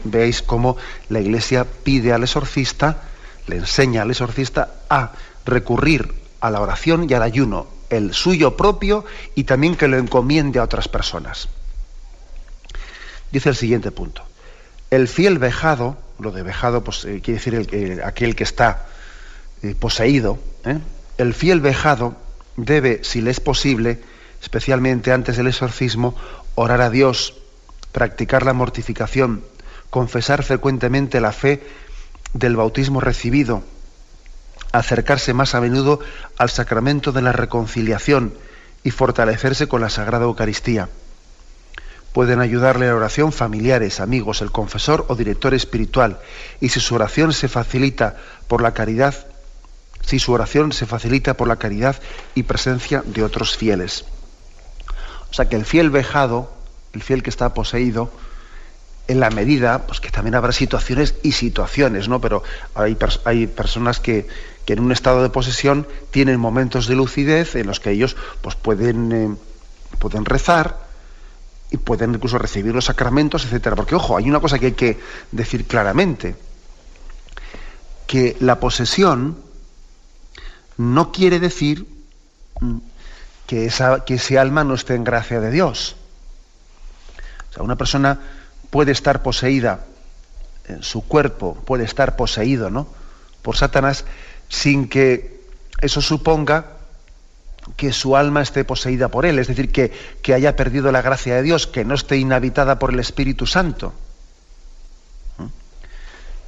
[0.03, 0.77] veis cómo
[1.09, 3.03] la Iglesia pide al exorcista,
[3.45, 5.11] le enseña al exorcista a
[5.45, 10.57] recurrir a la oración y al ayuno, el suyo propio y también que lo encomiende
[10.57, 11.49] a otras personas.
[13.31, 14.23] Dice el siguiente punto.
[14.89, 18.87] El fiel vejado, lo de vejado pues, eh, quiere decir el, aquel que está
[19.61, 20.79] eh, poseído, ¿eh?
[21.17, 22.15] el fiel vejado
[22.55, 23.99] debe, si le es posible,
[24.41, 26.15] especialmente antes del exorcismo,
[26.55, 27.35] orar a Dios,
[27.91, 29.43] practicar la mortificación,
[29.89, 31.61] confesar frecuentemente la fe
[32.33, 33.63] del bautismo recibido,
[34.71, 35.99] acercarse más a menudo
[36.37, 38.33] al sacramento de la reconciliación
[38.83, 40.89] y fortalecerse con la Sagrada Eucaristía.
[42.13, 46.19] Pueden ayudarle a la oración familiares, amigos, el confesor o director espiritual.
[46.59, 48.17] Y si su oración se facilita
[48.47, 49.13] por la caridad,
[50.01, 51.95] si su oración se facilita por la caridad
[52.33, 54.05] y presencia de otros fieles.
[55.29, 56.51] O sea que el fiel vejado,
[56.93, 58.11] el fiel que está poseído,
[59.07, 62.21] en la medida, pues que también habrá situaciones y situaciones, ¿no?
[62.21, 62.43] Pero
[62.75, 62.95] hay,
[63.25, 64.27] hay personas que,
[64.65, 68.55] que, en un estado de posesión tienen momentos de lucidez en los que ellos pues
[68.55, 69.35] pueden, eh,
[69.97, 70.88] pueden rezar
[71.71, 73.75] y pueden incluso recibir los sacramentos, etcétera.
[73.75, 74.99] Porque, ojo, hay una cosa que hay que
[75.31, 76.35] decir claramente,
[78.07, 79.37] que la posesión
[80.77, 81.85] no quiere decir
[83.45, 85.95] que, esa, que ese alma no esté en gracia de Dios.
[87.49, 88.19] O sea, una persona
[88.69, 89.85] puede estar poseída,
[90.67, 92.87] en su cuerpo puede estar poseído ¿no?
[93.41, 94.05] por Satanás
[94.47, 95.41] sin que
[95.81, 96.78] eso suponga
[97.75, 101.35] que su alma esté poseída por él, es decir, que, que, haya perdido la gracia
[101.35, 103.93] de Dios, que no esté inhabitada por el Espíritu Santo.
[105.37, 105.45] ¿Mm?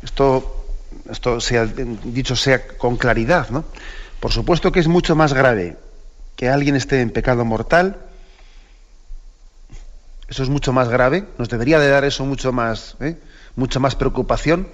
[0.03, 0.65] Esto,
[1.09, 3.65] esto sea, dicho sea con claridad, ¿no?
[4.19, 5.77] Por supuesto que es mucho más grave
[6.35, 7.97] que alguien esté en pecado mortal,
[10.27, 13.17] eso es mucho más grave, nos debería de dar eso mucho más, ¿eh?
[13.55, 14.67] más preocupación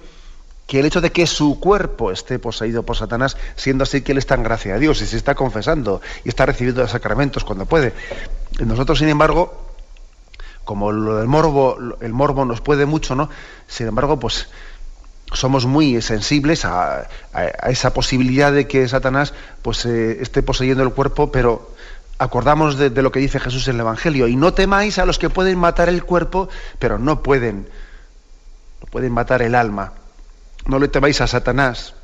[0.68, 4.18] que el hecho de que su cuerpo esté poseído por Satanás, siendo así que él
[4.18, 7.64] está en gracia a Dios y se está confesando y está recibiendo los sacramentos cuando
[7.64, 7.94] puede.
[8.60, 9.72] Nosotros, sin embargo,
[10.64, 13.30] como lo del morbo, el morbo nos puede mucho, ¿no?
[13.66, 14.50] Sin embargo, pues
[15.32, 17.08] somos muy sensibles a,
[17.66, 21.70] esa posibilidad de que Satanás pues, eh, esté poseyendo el cuerpo, pero
[22.18, 25.30] acordamos de, lo que dice Jesús en el Evangelio, y no temáis a los que
[25.30, 27.70] pueden matar el cuerpo, pero no pueden,
[28.82, 29.94] no pueden matar el alma.
[30.68, 31.94] No le temáis a Satanás,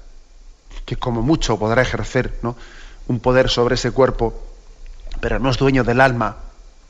[0.85, 2.35] que como mucho podrá ejercer
[3.07, 4.35] un poder sobre ese cuerpo,
[5.21, 6.39] pero no es dueño del alma,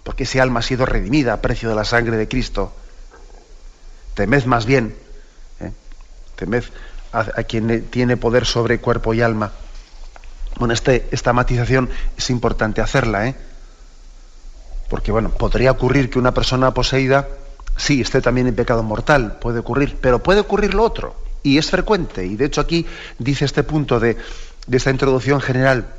[0.03, 2.73] porque ese alma ha sido redimida a precio de la sangre de Cristo.
[4.15, 5.05] Temed más bien
[6.35, 6.65] temed
[7.13, 9.53] a, quien tiene poder sobre cuerpo y alma.
[10.59, 13.35] Bueno, este, esta matización es importante hacerla, ¿eh?
[14.89, 17.29] Porque, bueno, podría ocurrir que una persona poseída,
[17.77, 21.71] sí, esté también en pecado mortal, puede ocurrir, pero puede ocurrir lo otro, y es
[21.71, 22.27] frecuente.
[22.27, 22.85] Y de hecho aquí
[23.21, 24.17] dice este punto de,
[24.73, 25.95] esta introducción general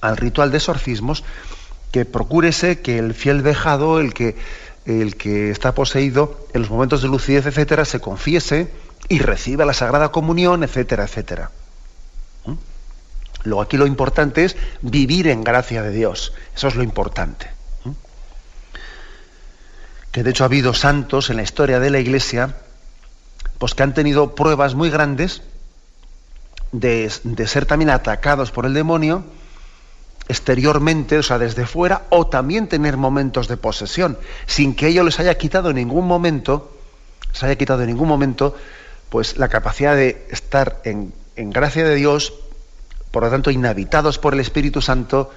[0.00, 1.24] al ritual de exorcismos,
[1.90, 4.36] que procúrese que el fiel dejado, el que,
[4.84, 8.70] el que está poseído, en los momentos de lucidez, etcétera, se confiese,
[9.08, 11.50] y reciba la Sagrada Comunión, etcétera, etcétera.
[12.44, 12.54] ¿Mm?
[13.44, 16.34] Luego aquí lo importante es vivir en gracia de Dios.
[16.54, 17.50] Eso es lo importante.
[17.84, 17.90] ¿Mm?
[20.10, 22.56] Que de hecho ha habido santos en la historia de la Iglesia,
[23.58, 25.42] pues que han tenido pruebas muy grandes
[26.72, 29.24] de, de ser también atacados por el demonio
[30.28, 35.20] exteriormente, o sea, desde fuera, o también tener momentos de posesión, sin que ello les
[35.20, 36.72] haya quitado en ningún momento,
[37.32, 38.56] les haya quitado en ningún momento
[39.10, 42.32] pues la capacidad de estar en, gracia de Dios,
[43.10, 45.30] por lo tanto inhabitados por el Espíritu Santo,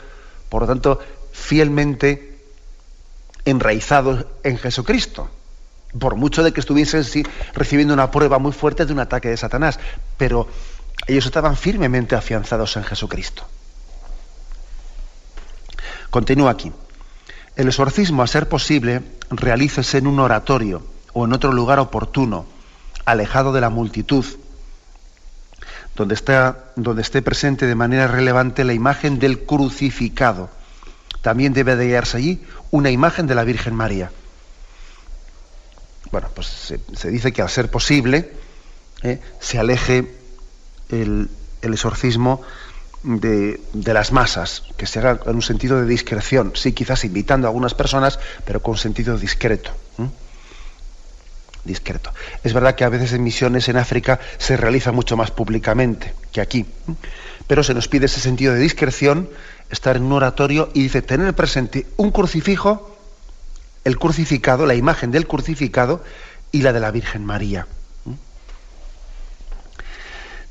[0.49, 0.99] por lo tanto
[1.31, 2.39] fielmente
[3.45, 5.29] enraizados en Jesucristo.
[5.97, 7.03] Por mucho de que estuviesen
[7.53, 9.79] recibiendo una prueba muy fuerte de un ataque de Satanás,
[10.17, 10.47] pero
[11.07, 13.47] ellos estaban firmemente afianzados en Jesucristo.
[16.09, 16.71] Continúa aquí.
[17.55, 22.45] El exorcismo, a ser posible, realícese en un oratorio o en otro lugar oportuno
[23.05, 24.25] alejado de la multitud,
[25.95, 30.49] donde, está, donde esté presente de manera relevante la imagen del crucificado.
[31.21, 34.11] También debe de hallarse allí una imagen de la Virgen María.
[36.11, 36.47] Bueno, pues
[36.93, 38.31] se, dice que al ser posible
[39.03, 40.13] eh, se aleje
[40.89, 41.29] el,
[41.61, 42.41] exorcismo
[43.03, 47.49] de, las masas, que se haga en un sentido de discreción, sí, quizás invitando a
[47.49, 49.71] algunas personas, pero con sentido discreto
[51.67, 52.11] discreto.
[52.43, 56.41] Es verdad que a veces en misiones en África se realiza mucho más públicamente que
[56.41, 56.65] aquí,
[57.45, 59.29] pero se nos pide ese sentido de discreción
[59.69, 62.96] estar en un oratorio y dice tener presente un crucifijo,
[63.87, 66.03] el crucificado, la imagen del crucificado
[66.51, 67.67] y la de la Virgen María.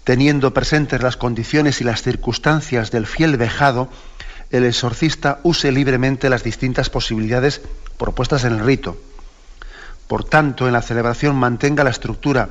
[0.05, 3.91] Teniendo presentes las condiciones y las circunstancias del fiel vejado,
[4.51, 7.61] el exorcista use libremente las distintas posibilidades
[7.99, 8.97] propuestas en el rito.
[10.09, 12.49] Por tanto, en la celebración mantenga la estructura,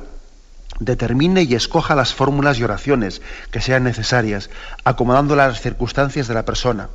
[0.78, 4.50] determine y escoja las fórmulas y oraciones que sean necesarias,
[4.84, 6.90] acomodándolas a las circunstancias de la persona,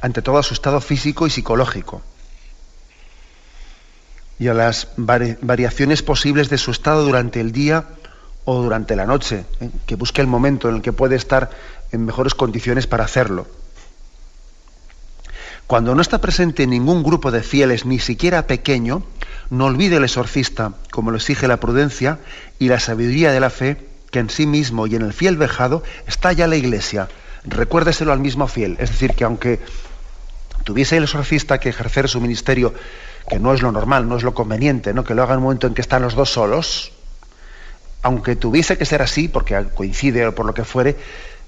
[0.00, 2.02] ante todo a su estado físico y psicológico,
[4.40, 7.84] y a las variaciones posibles de su estado durante el día
[8.46, 9.68] o durante la noche, ¿eh?
[9.86, 11.50] que busque el momento en el que puede estar
[11.92, 13.46] en mejores condiciones para hacerlo.
[15.66, 19.02] Cuando no está presente ningún grupo de fieles, ni siquiera pequeño,
[19.50, 22.18] no olvide el exorcista, como lo exige la prudencia
[22.58, 23.76] y la sabiduría de la fe,
[24.10, 27.08] que en sí mismo y en el fiel vejado está ya la iglesia.
[27.44, 28.78] Recuérdeselo al mismo fiel.
[28.80, 29.60] Es decir, que aunque
[30.64, 32.72] tuviese el exorcista que ejercer su ministerio,
[33.30, 35.04] que no es lo normal, no es lo conveniente, ¿no?
[35.04, 36.90] que lo haga en un momento en que están los dos solos,
[38.02, 40.96] aunque tuviese que ser así, porque coincide o por lo que fuere,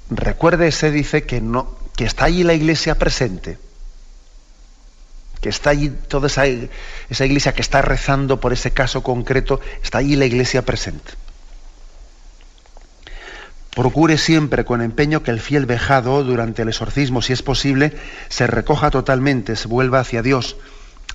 [0.09, 3.59] recuérdese, dice, que, no, que está allí la iglesia presente,
[5.41, 9.99] que está allí toda esa, esa iglesia que está rezando por ese caso concreto, está
[9.99, 11.11] allí la iglesia presente.
[13.75, 17.93] Procure siempre con empeño que el fiel vejado durante el exorcismo, si es posible,
[18.29, 20.57] se recoja totalmente, se vuelva hacia Dios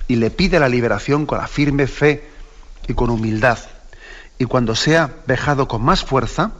[0.08, 2.24] y le pide la liberación con la firme fe
[2.88, 3.58] y con humildad
[4.38, 6.52] y cuando sea vejado con más fuerza,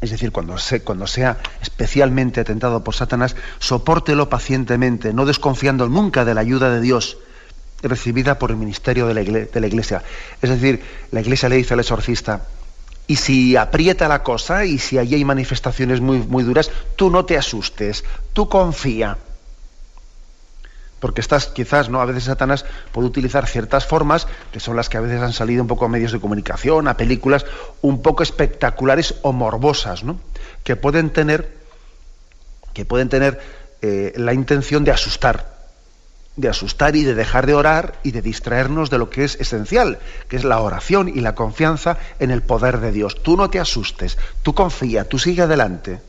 [0.00, 6.34] es decir, cuando, cuando sea especialmente atentado por Satanás, sopórtelo pacientemente, no desconfiando nunca de
[6.34, 7.18] la ayuda de Dios
[7.82, 10.02] recibida por el ministerio de la, iglesia.
[10.40, 12.46] Es decir, la iglesia le dice al exorcista,
[13.06, 17.24] y si aprieta la cosa y si allí hay manifestaciones muy, muy duras, tú no
[17.24, 19.18] te asustes, tú confía
[21.06, 24.96] porque estás quizás no a veces Satanás puede utilizar ciertas formas que son las que
[24.96, 27.46] a veces han salido un poco a medios de comunicación, a películas
[27.80, 30.18] un poco espectaculares o morbosas, ¿no?
[30.64, 31.58] que pueden tener
[32.72, 33.40] que pueden tener
[33.82, 35.54] eh, la intención de asustar,
[36.34, 40.00] de asustar y de dejar de orar y de distraernos de lo que es esencial,
[40.28, 43.22] que es la oración y la confianza en el poder de Dios.
[43.22, 46.00] Tú no te asustes, tú confía, tú sigue adelante.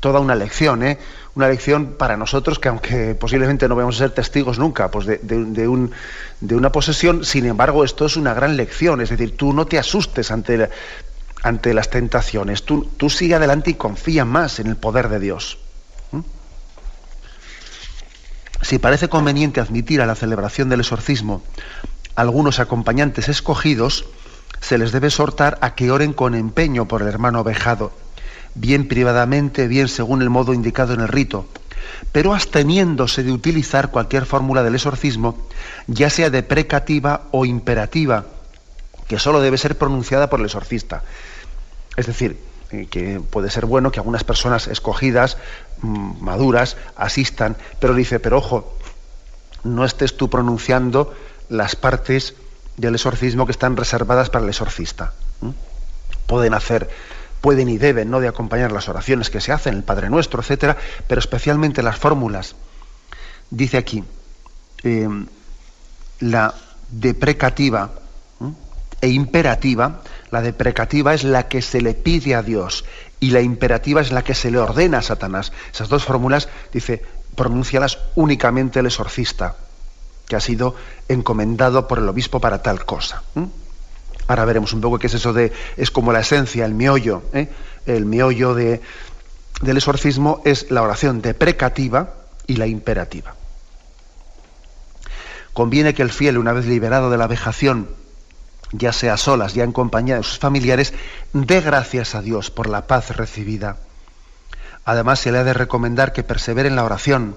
[0.00, 0.98] Toda una lección, ¿eh?
[1.38, 5.68] Una lección para nosotros que aunque posiblemente no vamos a ser testigos nunca pues de,
[5.68, 5.92] un,
[6.40, 9.78] de, una posesión, sin embargo esto es una gran lección, es decir, tú no te
[9.78, 10.68] asustes ante,
[11.44, 15.58] ante las tentaciones, tú, tú sigue adelante y confía más en el poder de Dios.
[16.10, 16.22] ¿Mm?
[18.60, 21.44] Si parece conveniente admitir a la celebración del exorcismo
[22.16, 24.06] algunos acompañantes escogidos,
[24.58, 27.92] se les debe exhortar a que oren con empeño por el hermano vejado
[28.60, 31.46] bien privadamente, bien según el modo indicado en el rito,
[32.12, 35.38] pero absteniéndose de utilizar cualquier fórmula del exorcismo,
[35.86, 38.26] ya sea de precativa o imperativa,
[39.06, 41.02] que sólo debe ser pronunciada por el exorcista.
[41.96, 42.38] Es decir,
[42.70, 45.38] eh, que puede ser bueno que algunas personas escogidas,
[45.80, 48.76] mm, maduras, asistan, pero dice, pero ojo,
[49.64, 51.14] no estés tú pronunciando
[51.48, 52.34] las partes
[52.76, 55.12] del exorcismo que están reservadas para el exorcista.
[56.26, 56.90] Pueden hacer
[57.40, 58.20] pueden y deben ¿no?
[58.20, 62.54] de acompañar las oraciones que se hacen, el Padre Nuestro, etcétera, pero especialmente las fórmulas.
[63.50, 64.04] Dice aquí,
[64.82, 65.26] em,
[66.20, 66.54] la
[66.90, 67.90] deprecativa
[69.00, 72.84] e imperativa, la deprecativa es la que se le pide a Dios
[73.20, 75.52] y la imperativa es la que se le ordena a Satanás.
[75.72, 77.02] Esas dos fórmulas, dice,
[77.34, 79.56] pronúncialas únicamente el exorcista,
[80.26, 80.74] que ha sido
[81.08, 83.22] encomendado por el obispo para tal cosa.
[84.28, 87.22] Ahora veremos un poco qué es eso de, es como la esencia, el miollo.
[87.32, 87.48] ¿eh?
[87.86, 88.82] El miollo de,
[89.62, 92.14] del exorcismo es la oración deprecativa
[92.46, 93.34] y la imperativa.
[95.54, 97.88] Conviene que el fiel, una vez liberado de la vejación,
[98.72, 100.92] ya sea solas, ya en compañía de sus familiares,
[101.32, 103.78] dé gracias a Dios por la paz recibida.
[104.84, 107.34] Además, se le ha de recomendar que persevere en la oración,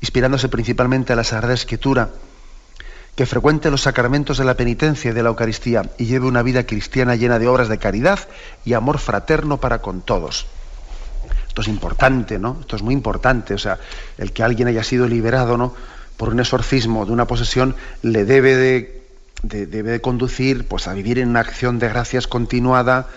[0.00, 2.10] inspirándose principalmente a la Sagrada Escritura,
[3.16, 6.66] que frecuente los sacramentos de la penitencia y de la Eucaristía y lleve una vida
[6.66, 8.20] cristiana llena de obras de caridad
[8.64, 10.46] y amor fraterno para con todos.
[11.48, 12.58] Esto es importante, ¿no?
[12.60, 13.54] Esto es muy importante.
[13.54, 13.78] O sea,
[14.18, 15.74] el que alguien haya sido liberado, ¿no?
[16.18, 19.02] Por un exorcismo de una posesión le debe de,
[19.42, 23.08] debe de conducir, pues, a vivir en una acción de gracias continuada,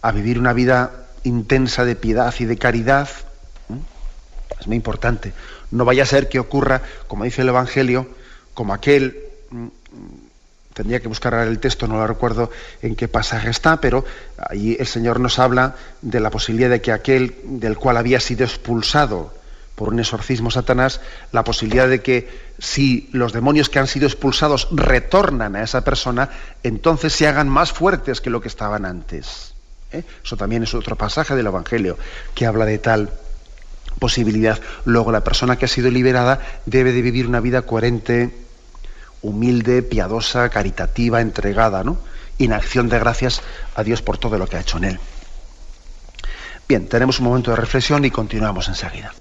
[0.00, 0.90] a vivir una vida
[1.22, 3.10] intensa de piedad y de caridad.
[4.58, 5.34] Es muy importante.
[5.70, 8.08] No vaya a ser que ocurra, como dice el Evangelio,
[8.54, 9.23] como aquel
[10.74, 12.50] tendría que buscar el texto, no lo recuerdo
[12.82, 14.04] en qué pasaje está, pero
[14.38, 18.44] ahí el Señor nos habla de la posibilidad de que aquel del cual había sido
[18.44, 19.32] expulsado
[19.74, 21.00] por un exorcismo Satanás,
[21.32, 22.28] la posibilidad de que
[22.58, 26.30] si los demonios que han sido expulsados retornan a esa persona,
[26.62, 29.54] entonces se hagan más fuertes que lo que estaban antes.
[29.92, 30.04] ¿eh?
[30.24, 31.98] Eso también es otro pasaje del Evangelio
[32.34, 33.10] que habla de tal
[33.98, 34.60] posibilidad.
[34.84, 38.43] Luego la persona que ha sido liberada debe de vivir una vida coherente,
[39.24, 41.98] humilde, piadosa, caritativa, entregada, ¿no?
[42.38, 43.42] Y en acción de gracias
[43.74, 45.00] a Dios por todo lo que ha hecho en él.
[46.68, 49.12] Bien, tenemos un momento de reflexión y continuamos enseguida.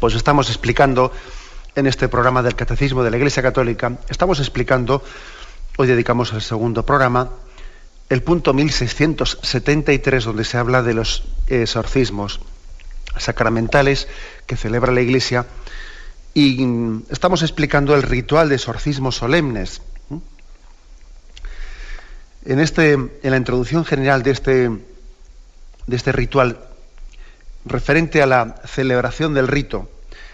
[0.00, 1.12] Pues estamos explicando
[1.74, 5.02] en este programa del Catecismo de la Iglesia Católica, estamos explicando,
[5.76, 7.30] hoy dedicamos el segundo programa,
[8.08, 12.40] el punto 1673, donde se habla de los exorcismos
[13.16, 14.08] sacramentales
[14.46, 15.46] que celebra la Iglesia,
[16.34, 16.66] y
[17.08, 19.80] estamos explicando el ritual de exorcismos solemnes.
[22.44, 26.58] En, este, en la introducción general de este, de este ritual,
[27.66, 29.90] referente a la celebración del rito,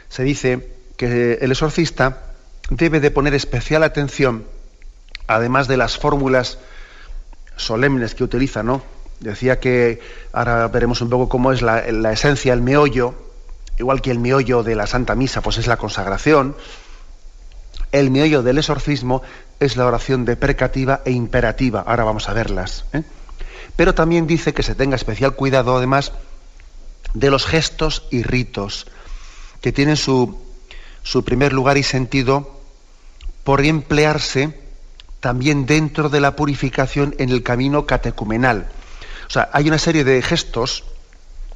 [0.08, 2.34] se dice que el exorcista
[2.70, 4.44] debe de poner especial atención,
[5.26, 6.58] además de las fórmulas
[7.56, 8.82] solemnes que utiliza, ¿no?
[9.20, 10.00] Decía que
[10.32, 13.14] ahora veremos un poco cómo es la, esencia, el meollo,
[13.78, 16.56] igual que el meollo de la Santa Misa, pues es la consagración.
[17.92, 19.22] El meollo del exorcismo
[19.60, 21.84] es la oración de precativa e imperativa.
[21.86, 22.84] Ahora vamos a verlas.
[22.92, 23.02] ¿eh?
[23.76, 26.12] Pero también dice que se tenga especial cuidado, además,
[27.14, 28.86] de los gestos y ritos
[29.60, 30.38] que tienen su,
[31.02, 32.60] su primer lugar y sentido
[33.44, 34.60] por emplearse
[35.20, 38.68] también dentro de la purificación en el camino catecumenal.
[39.28, 40.84] O sea, hay una serie de gestos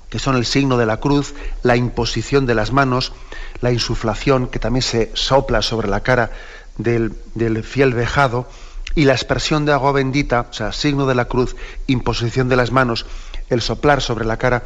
[0.09, 3.13] que son el signo de la cruz, la imposición de las manos,
[3.61, 6.31] la insuflación, que también se sopla sobre la cara
[6.79, 8.49] del, del fiel vejado,
[8.95, 11.55] y la expresión de agua bendita, o sea, signo de la cruz,
[11.87, 13.05] imposición de las manos,
[13.51, 14.63] el soplar sobre la cara,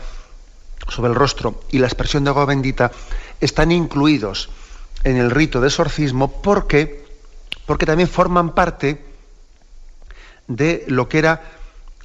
[0.91, 2.93] sobre el rostro, y la expresión de agua bendita,
[3.41, 4.51] están incluidos
[5.05, 7.05] en el rito de exorcismo porque,
[7.67, 9.03] porque también forman parte
[10.47, 11.43] de lo que era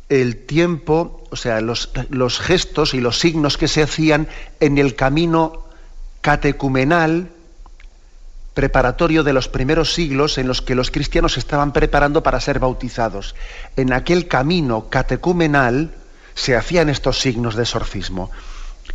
[0.07, 4.27] el tiempo, o sea, los, los gestos y los signos que se hacían
[4.59, 5.65] en el camino
[6.21, 7.31] catecumenal
[8.53, 13.35] preparatorio de los primeros siglos en los que los cristianos estaban preparando para ser bautizados.
[13.75, 15.93] En aquel camino catecumenal
[16.35, 18.31] se hacían estos signos de exorcismo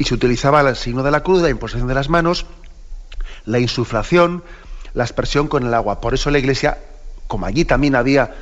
[0.00, 2.46] y se utilizaba el signo de la cruz, la imposición de las manos,
[3.44, 4.42] la insuflación,
[4.94, 6.00] la aspersión con el agua.
[6.00, 6.78] Por eso la iglesia,
[7.26, 8.34] como allí también había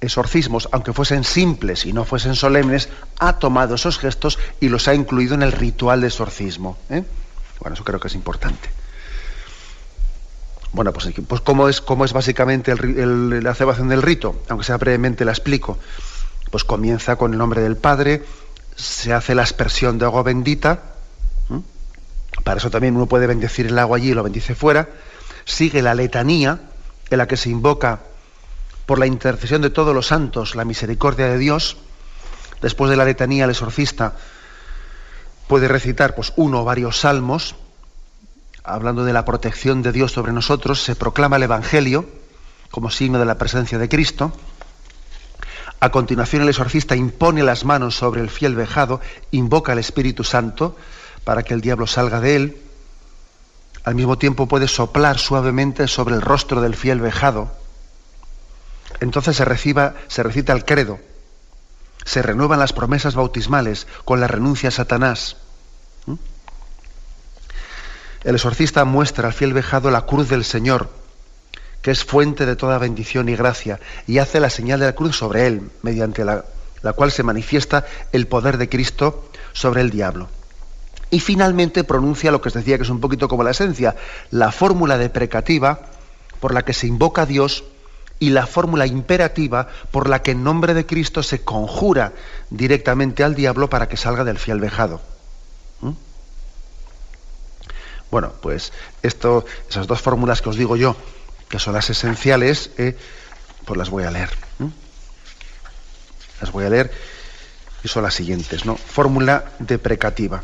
[0.00, 2.88] exorcismos, aunque fuesen simples y no fuesen solemnes,
[3.20, 6.76] ha tomado esos gestos y los ha incluido en el ritual de exorcismo.
[6.90, 7.04] ¿eh?
[7.60, 8.68] Bueno, eso creo que es importante.
[10.72, 14.42] Bueno, pues, pues ¿cómo, es, cómo es básicamente la celebración del rito?
[14.48, 15.78] Aunque sea brevemente la explico.
[16.50, 18.24] Pues comienza con el nombre del Padre,
[18.76, 20.82] se hace la aspersión de agua bendita,
[22.44, 24.88] para eso también uno puede bendecir el agua allí y lo bendice fuera,
[25.44, 26.60] sigue la letanía
[27.08, 28.00] en la que se invoca
[28.84, 31.78] por la intercesión de todos los santos la misericordia de Dios,
[32.60, 34.14] después de la letanía el exorcista
[35.48, 37.54] puede recitar pues uno o varios salmos,
[38.62, 42.06] hablando de la protección de Dios sobre nosotros, se proclama el Evangelio
[42.70, 44.32] como signo de la presencia de Cristo,
[45.86, 50.76] a continuación el exorcista impone las manos sobre el fiel vejado, invoca al Espíritu Santo
[51.24, 52.56] para que el diablo salga de él.
[53.84, 57.52] Al mismo tiempo puede soplar suavemente sobre el rostro del fiel vejado.
[59.00, 60.98] Entonces se, reciba, se recita el credo.
[62.04, 65.36] Se renuevan las promesas bautismales con la renuncia a Satanás.
[66.06, 66.14] ¿Mm?
[68.24, 70.90] El exorcista muestra al fiel vejado la cruz del Señor,
[71.86, 73.78] que es fuente de toda bendición y gracia,
[74.08, 76.44] y hace la señal de la cruz sobre él, mediante la,
[76.82, 80.28] la cual se manifiesta el poder de Cristo sobre el diablo.
[81.12, 83.94] Y finalmente pronuncia lo que os decía que es un poquito como la esencia,
[84.32, 85.78] la fórmula deprecativa
[86.40, 87.62] por la que se invoca a Dios
[88.18, 92.14] y la fórmula imperativa por la que en nombre de Cristo se conjura
[92.50, 95.02] directamente al diablo para que salga del fiel vejado.
[95.82, 95.92] ¿Mm?
[98.10, 98.72] Bueno, pues
[99.04, 100.96] esto, esas dos fórmulas que os digo yo,
[101.48, 102.96] que son las esenciales, eh,
[103.64, 104.30] pues las voy a leer.
[106.40, 106.90] Las voy a leer
[107.82, 108.76] y son las siguientes, ¿no?
[108.76, 110.42] Fórmula deprecativa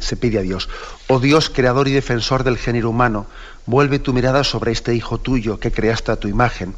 [0.00, 0.68] se pide a Dios.
[1.08, 3.26] Oh Dios, creador y defensor del género humano,
[3.66, 6.74] vuelve tu mirada sobre este Hijo tuyo que creaste a tu imagen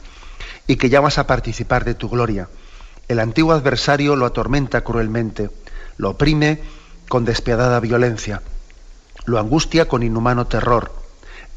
[0.66, 2.48] y que llamas a participar de tu gloria.
[3.08, 5.50] El antiguo adversario lo atormenta cruelmente,
[5.96, 6.60] lo oprime
[7.08, 8.42] con despiadada violencia,
[9.24, 10.92] lo angustia con inhumano terror.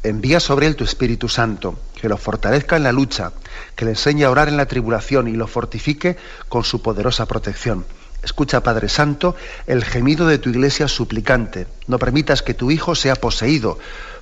[0.03, 3.33] Envía sobre él tu Espíritu Santo, que lo fortalezca en la lucha,
[3.75, 6.17] que le enseñe a orar en la tribulación y lo fortifique
[6.49, 7.85] con su poderosa protección
[8.23, 9.35] Escucha, Padre Santo,
[9.65, 11.67] el gemido de tu iglesia suplicante.
[11.87, 13.79] No permitas que tu Hijo sea poseído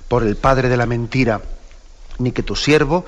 [0.08, 1.42] por el Padre de la mentira,
[2.18, 3.04] ni que tu siervo,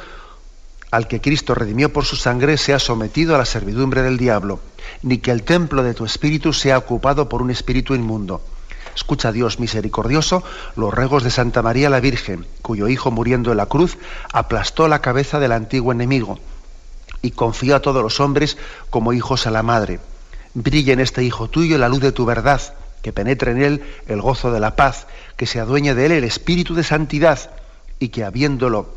[0.90, 4.60] al que Cristo redimió por su sangre, sea sometido a la servidumbre del diablo,
[5.02, 8.42] ni que el templo de tu espíritu sea ocupado por un espíritu inmundo.
[8.94, 10.42] Escucha, Dios misericordioso,
[10.76, 13.98] los regos de Santa María la Virgen, cuyo Hijo muriendo en la cruz
[14.32, 16.38] aplastó la cabeza del antiguo enemigo
[17.22, 18.58] y confió a todos los hombres
[18.90, 20.00] como hijos a la Madre
[20.54, 22.60] brille en este Hijo tuyo la luz de tu verdad,
[23.02, 26.24] que penetre en él el gozo de la paz, que se adueñe de él el
[26.24, 27.50] espíritu de santidad
[27.98, 28.94] y que habiéndolo,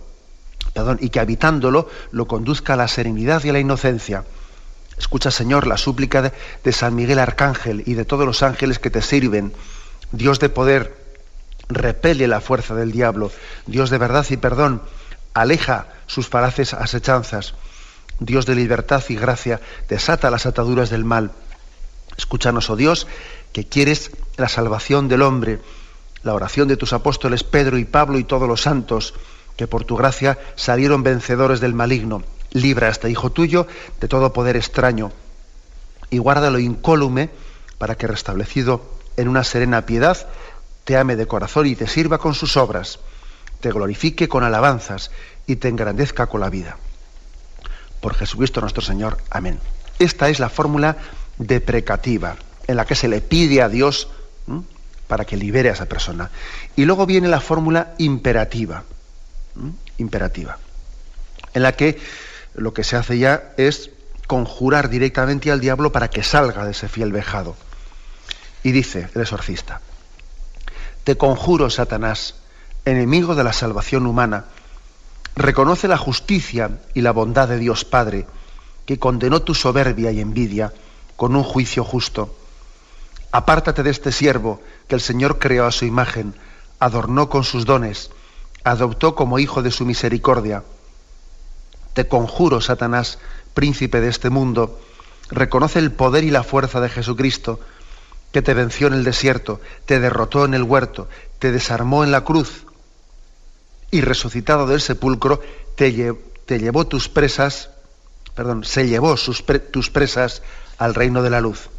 [0.74, 4.26] perdón, y que habitándolo lo conduzca a la serenidad y a la inocencia.
[4.98, 6.32] Escucha, Señor, la súplica
[6.64, 9.54] de San Miguel Arcángel y de todos los ángeles que te sirven.
[10.12, 10.96] Dios de poder,
[11.70, 13.32] repele la fuerza del diablo.
[13.66, 14.82] Dios de verdad y perdón,
[15.34, 17.56] aleja sus falaces asechanzas.
[18.20, 21.32] Dios de libertad y gracia, desata las ataduras del mal.
[22.18, 23.08] Escúchanos, oh Dios,
[23.52, 25.60] que quieres la salvación del hombre,
[26.24, 29.14] la oración de tus apóstoles Pedro y Pablo y todos los santos,
[29.58, 32.24] que por tu gracia salieron vencedores del maligno.
[32.52, 33.68] Libra a este Hijo tuyo
[34.00, 35.12] de todo poder extraño
[36.10, 37.30] y guárdalo incólume
[37.78, 40.28] para que restablecido en una serena piedad,
[40.84, 43.00] te ame de corazón y te sirva con sus obras,
[43.60, 45.12] te glorifique con alabanzas
[45.48, 46.78] y te engrandezca con la vida.
[48.02, 49.18] Por Jesucristo nuestro Señor.
[49.30, 49.60] Amén.
[50.00, 50.98] Esta es la fórmula
[51.38, 52.36] deprecativa,
[52.68, 54.10] en la que se le pide a Dios
[55.08, 56.30] para que libere a esa persona.
[56.76, 58.84] Y luego viene la fórmula imperativa,
[59.98, 60.58] imperativa,
[61.54, 62.00] en la que
[62.54, 63.90] lo que se hace ya es
[64.28, 67.56] conjurar directamente al diablo para que salga de ese fiel vejado.
[68.66, 69.80] Y dice el exorcista,
[71.04, 72.34] te conjuro, Satanás,
[72.84, 74.46] enemigo de la salvación humana,
[75.36, 78.26] reconoce la justicia y la bondad de Dios Padre,
[78.88, 80.74] que condenó tu soberbia y envidia,
[81.16, 82.36] con un juicio justo.
[83.32, 86.34] Apártate de este siervo que el Señor creó a su imagen,
[86.80, 88.10] adornó con sus dones,
[88.64, 90.64] adoptó como hijo de su misericordia.
[91.94, 93.20] Te conjuro, Satanás,
[93.54, 94.82] príncipe de este mundo,
[95.30, 97.60] reconoce el poder y la fuerza de Jesucristo,
[98.36, 101.08] que te venció en el desierto, te derrotó en el huerto,
[101.40, 102.66] te desarmó en la cruz
[103.92, 105.42] y resucitado del sepulcro,
[105.78, 107.70] te, llevó tus presas,
[108.36, 109.16] perdón, se llevó
[109.72, 110.42] tus presas
[110.78, 111.70] al reino de la luz.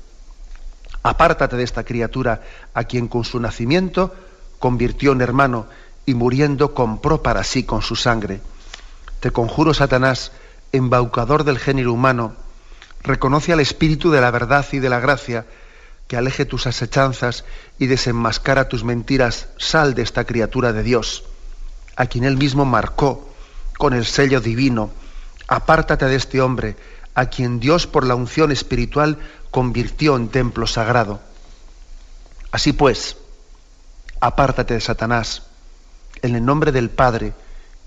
[1.02, 2.42] Apártate de esta criatura
[2.72, 4.14] a quien con su nacimiento
[4.58, 5.66] convirtió en hermano
[6.06, 8.40] y muriendo compró para sí con su sangre.
[9.20, 10.32] Te conjuro, Satanás,
[10.72, 12.34] embaucador del género humano,
[13.02, 15.44] reconoce al espíritu de la verdad y de la gracia,
[16.06, 17.44] que aleje tus asechanzas
[17.78, 21.24] y desenmascara tus mentiras, sal de esta criatura de Dios,
[21.96, 23.28] a quien él mismo marcó
[23.78, 24.90] con el sello divino.
[25.48, 26.76] Apártate de este hombre,
[27.14, 29.18] a quien Dios por la unción espiritual
[29.50, 31.20] convirtió en templo sagrado.
[32.52, 33.16] Así pues,
[34.20, 35.42] apártate de Satanás,
[36.22, 37.34] en el nombre del Padre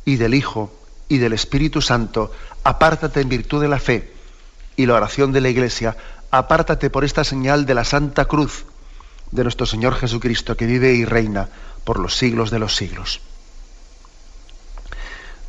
[0.05, 0.73] y del Hijo
[1.07, 2.31] y del Espíritu Santo,
[2.63, 4.13] apártate en virtud de la fe
[4.75, 5.95] y la oración de la Iglesia,
[6.31, 8.65] apártate por esta señal de la Santa Cruz
[9.31, 11.49] de nuestro Señor Jesucristo, que vive y reina
[11.83, 13.21] por los siglos de los siglos.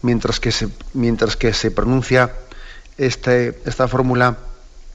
[0.02, 2.34] Mientras que se, mientras que se pronuncia
[2.96, 4.38] este, esta fórmula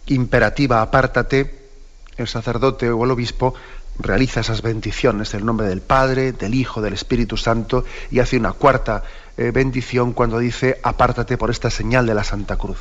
[0.07, 1.69] imperativa, apártate,
[2.17, 3.53] el sacerdote o el obispo
[3.97, 8.37] realiza esas bendiciones en el nombre del Padre, del Hijo, del Espíritu Santo y hace
[8.37, 9.03] una cuarta
[9.37, 12.79] eh, bendición cuando dice apártate por esta señal de la Santa Cruz.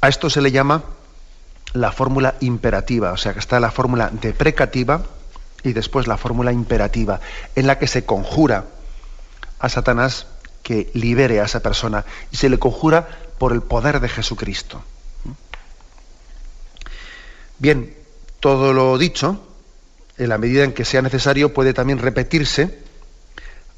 [0.00, 0.82] A esto se le llama
[1.74, 5.02] la fórmula imperativa, o sea que está la fórmula deprecativa
[5.62, 7.20] y después la fórmula imperativa,
[7.54, 8.64] en la que se conjura
[9.58, 10.26] a Satanás
[10.62, 13.08] que libere a esa persona y se le conjura
[13.38, 14.82] por el poder de Jesucristo.
[17.58, 17.94] Bien,
[18.40, 19.40] todo lo dicho,
[20.16, 22.78] en la medida en que sea necesario, puede también repetirse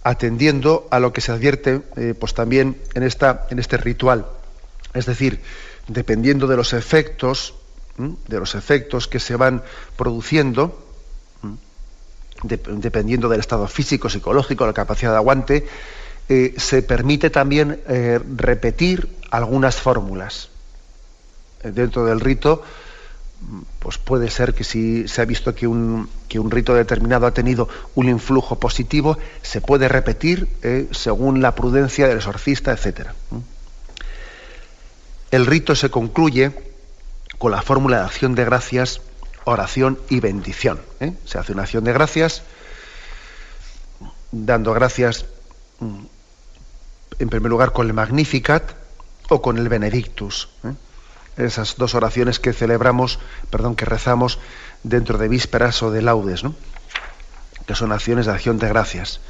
[0.02, 4.26] atendiendo a lo que se advierte eh, pues también en, esta, en este ritual.
[4.94, 5.40] Es decir,
[5.88, 7.54] dependiendo de los efectos,
[7.98, 9.62] de los efectos que se van
[9.96, 10.82] produciendo,
[12.42, 15.66] dependiendo del estado físico, psicológico, la capacidad de aguante,
[16.28, 20.50] eh, se permite también eh, repetir algunas fórmulas.
[21.62, 22.62] dentro del rito
[23.78, 27.68] pues puede ser que si se ha visto que un, un rito determinado ha tenido
[27.94, 33.08] un influjo positivo, se puede repetir eh, según la prudencia del exorcista, etc.
[35.30, 36.52] El rito se concluye
[37.38, 39.00] con la fórmula de acción de gracias,
[39.44, 40.80] oración y bendición.
[41.00, 41.12] ¿eh?
[41.24, 42.42] Se hace una acción de gracias,
[44.32, 45.26] dando gracias
[45.80, 46.04] mm,
[47.18, 48.72] en primer lugar con el Magnificat
[49.28, 50.48] o con el Benedictus.
[50.64, 50.72] ¿eh?
[51.36, 53.18] esas dos oraciones que celebramos,
[53.50, 54.38] perdón, que rezamos
[54.82, 56.54] dentro de vísperas o de laudes, ¿no?
[57.66, 59.20] que son acciones de acción de gracias.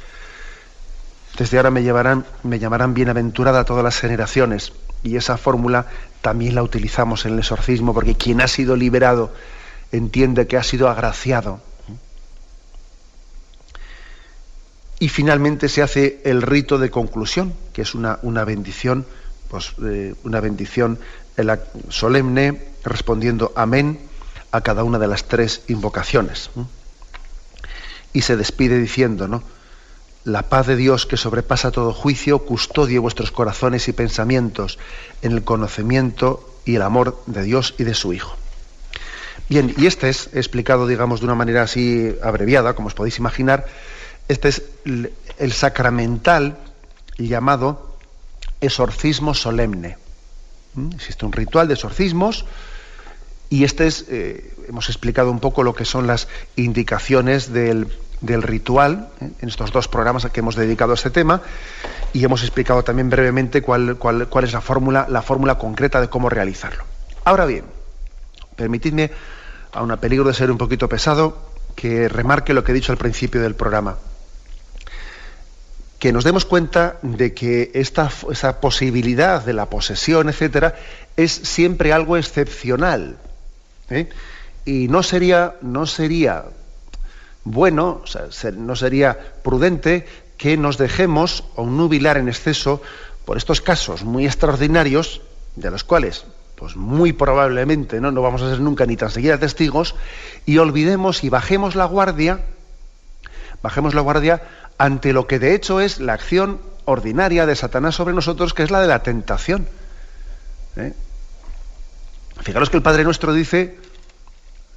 [1.37, 4.71] Desde ahora me, llevarán, me llamarán bienaventurada todas las generaciones
[5.03, 5.87] y esa fórmula
[6.21, 9.33] también la utilizamos en el exorcismo porque quien ha sido liberado
[9.91, 11.61] entiende que ha sido agraciado.
[14.99, 19.05] Y finalmente se hace el rito de conclusión, que es una, una bendición,
[19.47, 20.99] pues, eh, una bendición
[21.89, 23.99] solemne respondiendo amén
[24.51, 26.49] a cada una de las tres invocaciones.
[28.11, 29.43] Y se despide diciendo, ¿no?
[30.27, 34.77] La paz de Dios que sobrepasa todo juicio custodie vuestros corazones y pensamientos
[35.21, 38.35] en el conocimiento y el amor de Dios y de su Hijo.
[39.47, 43.67] Bien, y este es explicado, digamos, de una manera así abreviada, como os podéis imaginar,
[44.27, 46.57] este es el sacramental
[47.17, 47.97] llamado
[48.59, 49.97] exorcismo solemne.
[50.73, 50.89] ¿Mm?
[50.93, 52.43] Existe un ritual de exorcismos
[53.49, 57.87] y este es, eh, hemos explicado un poco lo que son las indicaciones del,
[58.21, 59.29] ritual ¿eh?
[59.41, 61.41] en estos dos programas a que hemos dedicado a este tema
[62.13, 66.09] y hemos explicado también brevemente cuál, cuál, cuál es la fórmula, la fórmula concreta de
[66.09, 66.83] cómo realizarlo.
[67.23, 67.65] Ahora bien,
[68.55, 69.11] permitidme,
[69.73, 71.37] a un peligro de ser un poquito pesado,
[71.75, 73.97] que remarque lo que he dicho al principio del programa
[75.99, 80.75] que nos demos cuenta de que esta, esa posibilidad de la posesión, etcétera,
[81.15, 83.17] es siempre algo excepcional.
[83.89, 84.07] ¿eh?
[84.65, 86.45] Y no sería, no sería
[87.51, 88.01] bueno,
[88.57, 90.05] no sería prudente
[90.37, 92.81] que nos dejemos nubilar en exceso
[93.25, 95.21] por estos casos muy extraordinarios,
[95.55, 96.25] de los cuales,
[96.55, 99.95] pues muy probablemente no, no vamos a ser nunca ni tan siquiera testigos,
[100.45, 102.41] y olvidemos y bajemos la guardia,
[103.63, 104.41] bajemos la guardia
[104.77, 108.71] ante lo que de hecho es la acción ordinaria de Satanás sobre nosotros, que es
[108.71, 109.67] la de la tentación.
[110.75, 110.93] ¿Eh?
[112.41, 113.79] Fijaros que el Padre Nuestro dice,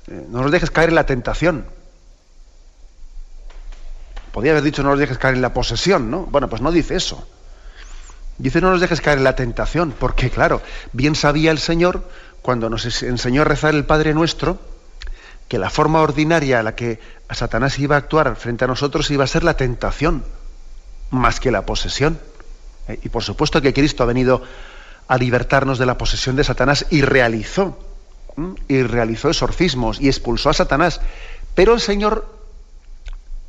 [0.06, 1.66] eh, no nos dejes caer en la tentación.
[4.33, 6.26] Podría haber dicho no nos dejes caer en la posesión, ¿no?
[6.26, 7.26] Bueno, pues no dice eso.
[8.39, 10.62] Dice no nos dejes caer en la tentación, porque claro,
[10.93, 12.09] bien sabía el Señor
[12.43, 14.59] cuando nos enseñó a rezar el Padre Nuestro,
[15.49, 17.01] que la forma ordinaria a la que
[17.31, 20.24] Satanás iba a actuar frente a nosotros iba a ser la tentación,
[21.11, 22.18] más que la posesión.
[22.89, 24.43] Eh, y por supuesto que Cristo ha venido
[25.09, 27.76] a libertarnos de la posesión de Satanás y realizó,
[28.68, 31.01] y realizó exorcismos y expulsó a Satanás.
[31.55, 32.39] Pero el Señor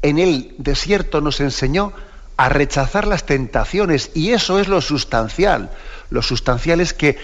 [0.02, 1.94] en el desierto nos enseñó
[2.38, 5.70] a rechazar las tentaciones y eso es lo sustancial.
[6.10, 7.18] Lo sustancial es que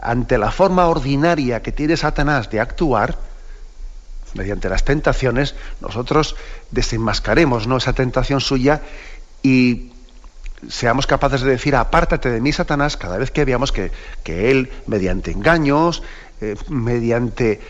[0.00, 3.18] ante la forma ordinaria que tiene Satanás de actuar,
[4.34, 6.36] mediante las tentaciones, nosotros
[6.70, 7.78] desenmascaremos ¿no?
[7.78, 8.82] esa tentación suya
[9.42, 9.92] y
[10.68, 13.90] seamos capaces de decir, apártate de mí, Satanás, cada vez que veamos que,
[14.26, 16.02] él, mediante engaños,
[16.40, 17.60] eh, mediante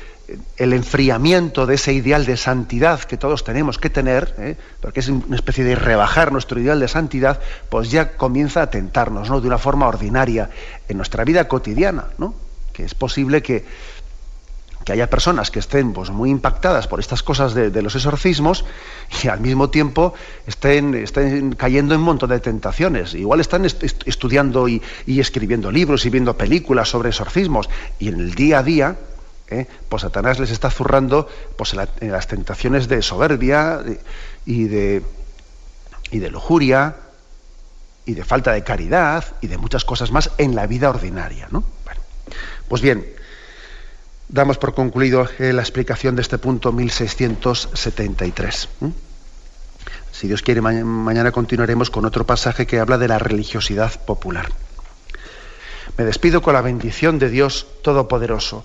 [0.57, 4.57] el enfriamiento de ese ideal de santidad que todos tenemos que tener, ¿eh?
[4.81, 9.31] porque es una especie de rebajar nuestro ideal de santidad, pues ya comienza a tentarnos,
[9.31, 9.41] ¿no?
[9.41, 10.51] De una forma ordinaria
[10.89, 12.35] en nuestra vida cotidiana, ¿no?
[12.73, 13.65] Que es posible que,
[14.85, 18.65] que haya personas que estén pues, muy impactadas por estas cosas de, los exorcismos
[19.23, 20.15] y al mismo tiempo
[20.47, 23.15] estén, estén, cayendo en un montón de tentaciones.
[23.15, 27.69] Igual están estudiando y, escribiendo libros y viendo películas sobre exorcismos
[27.99, 28.97] y en el día a día,
[29.51, 29.67] ¿eh?
[29.89, 33.83] pues Satanás les está zurrando pues, en, las tentaciones de soberbia
[34.47, 35.03] y de,
[36.11, 36.97] y de lujuria
[38.07, 41.49] y de falta de caridad y de muchas cosas más en la vida ordinaria.
[41.51, 41.65] ¿no?
[42.69, 43.07] pues bien,
[44.29, 48.69] damos por concluido eh, la explicación de este punto 1673.
[50.13, 54.51] Si Dios quiere, mañana continuaremos con otro pasaje que habla de la religiosidad popular.
[55.97, 58.65] Me despido con la bendición de Dios Todopoderoso,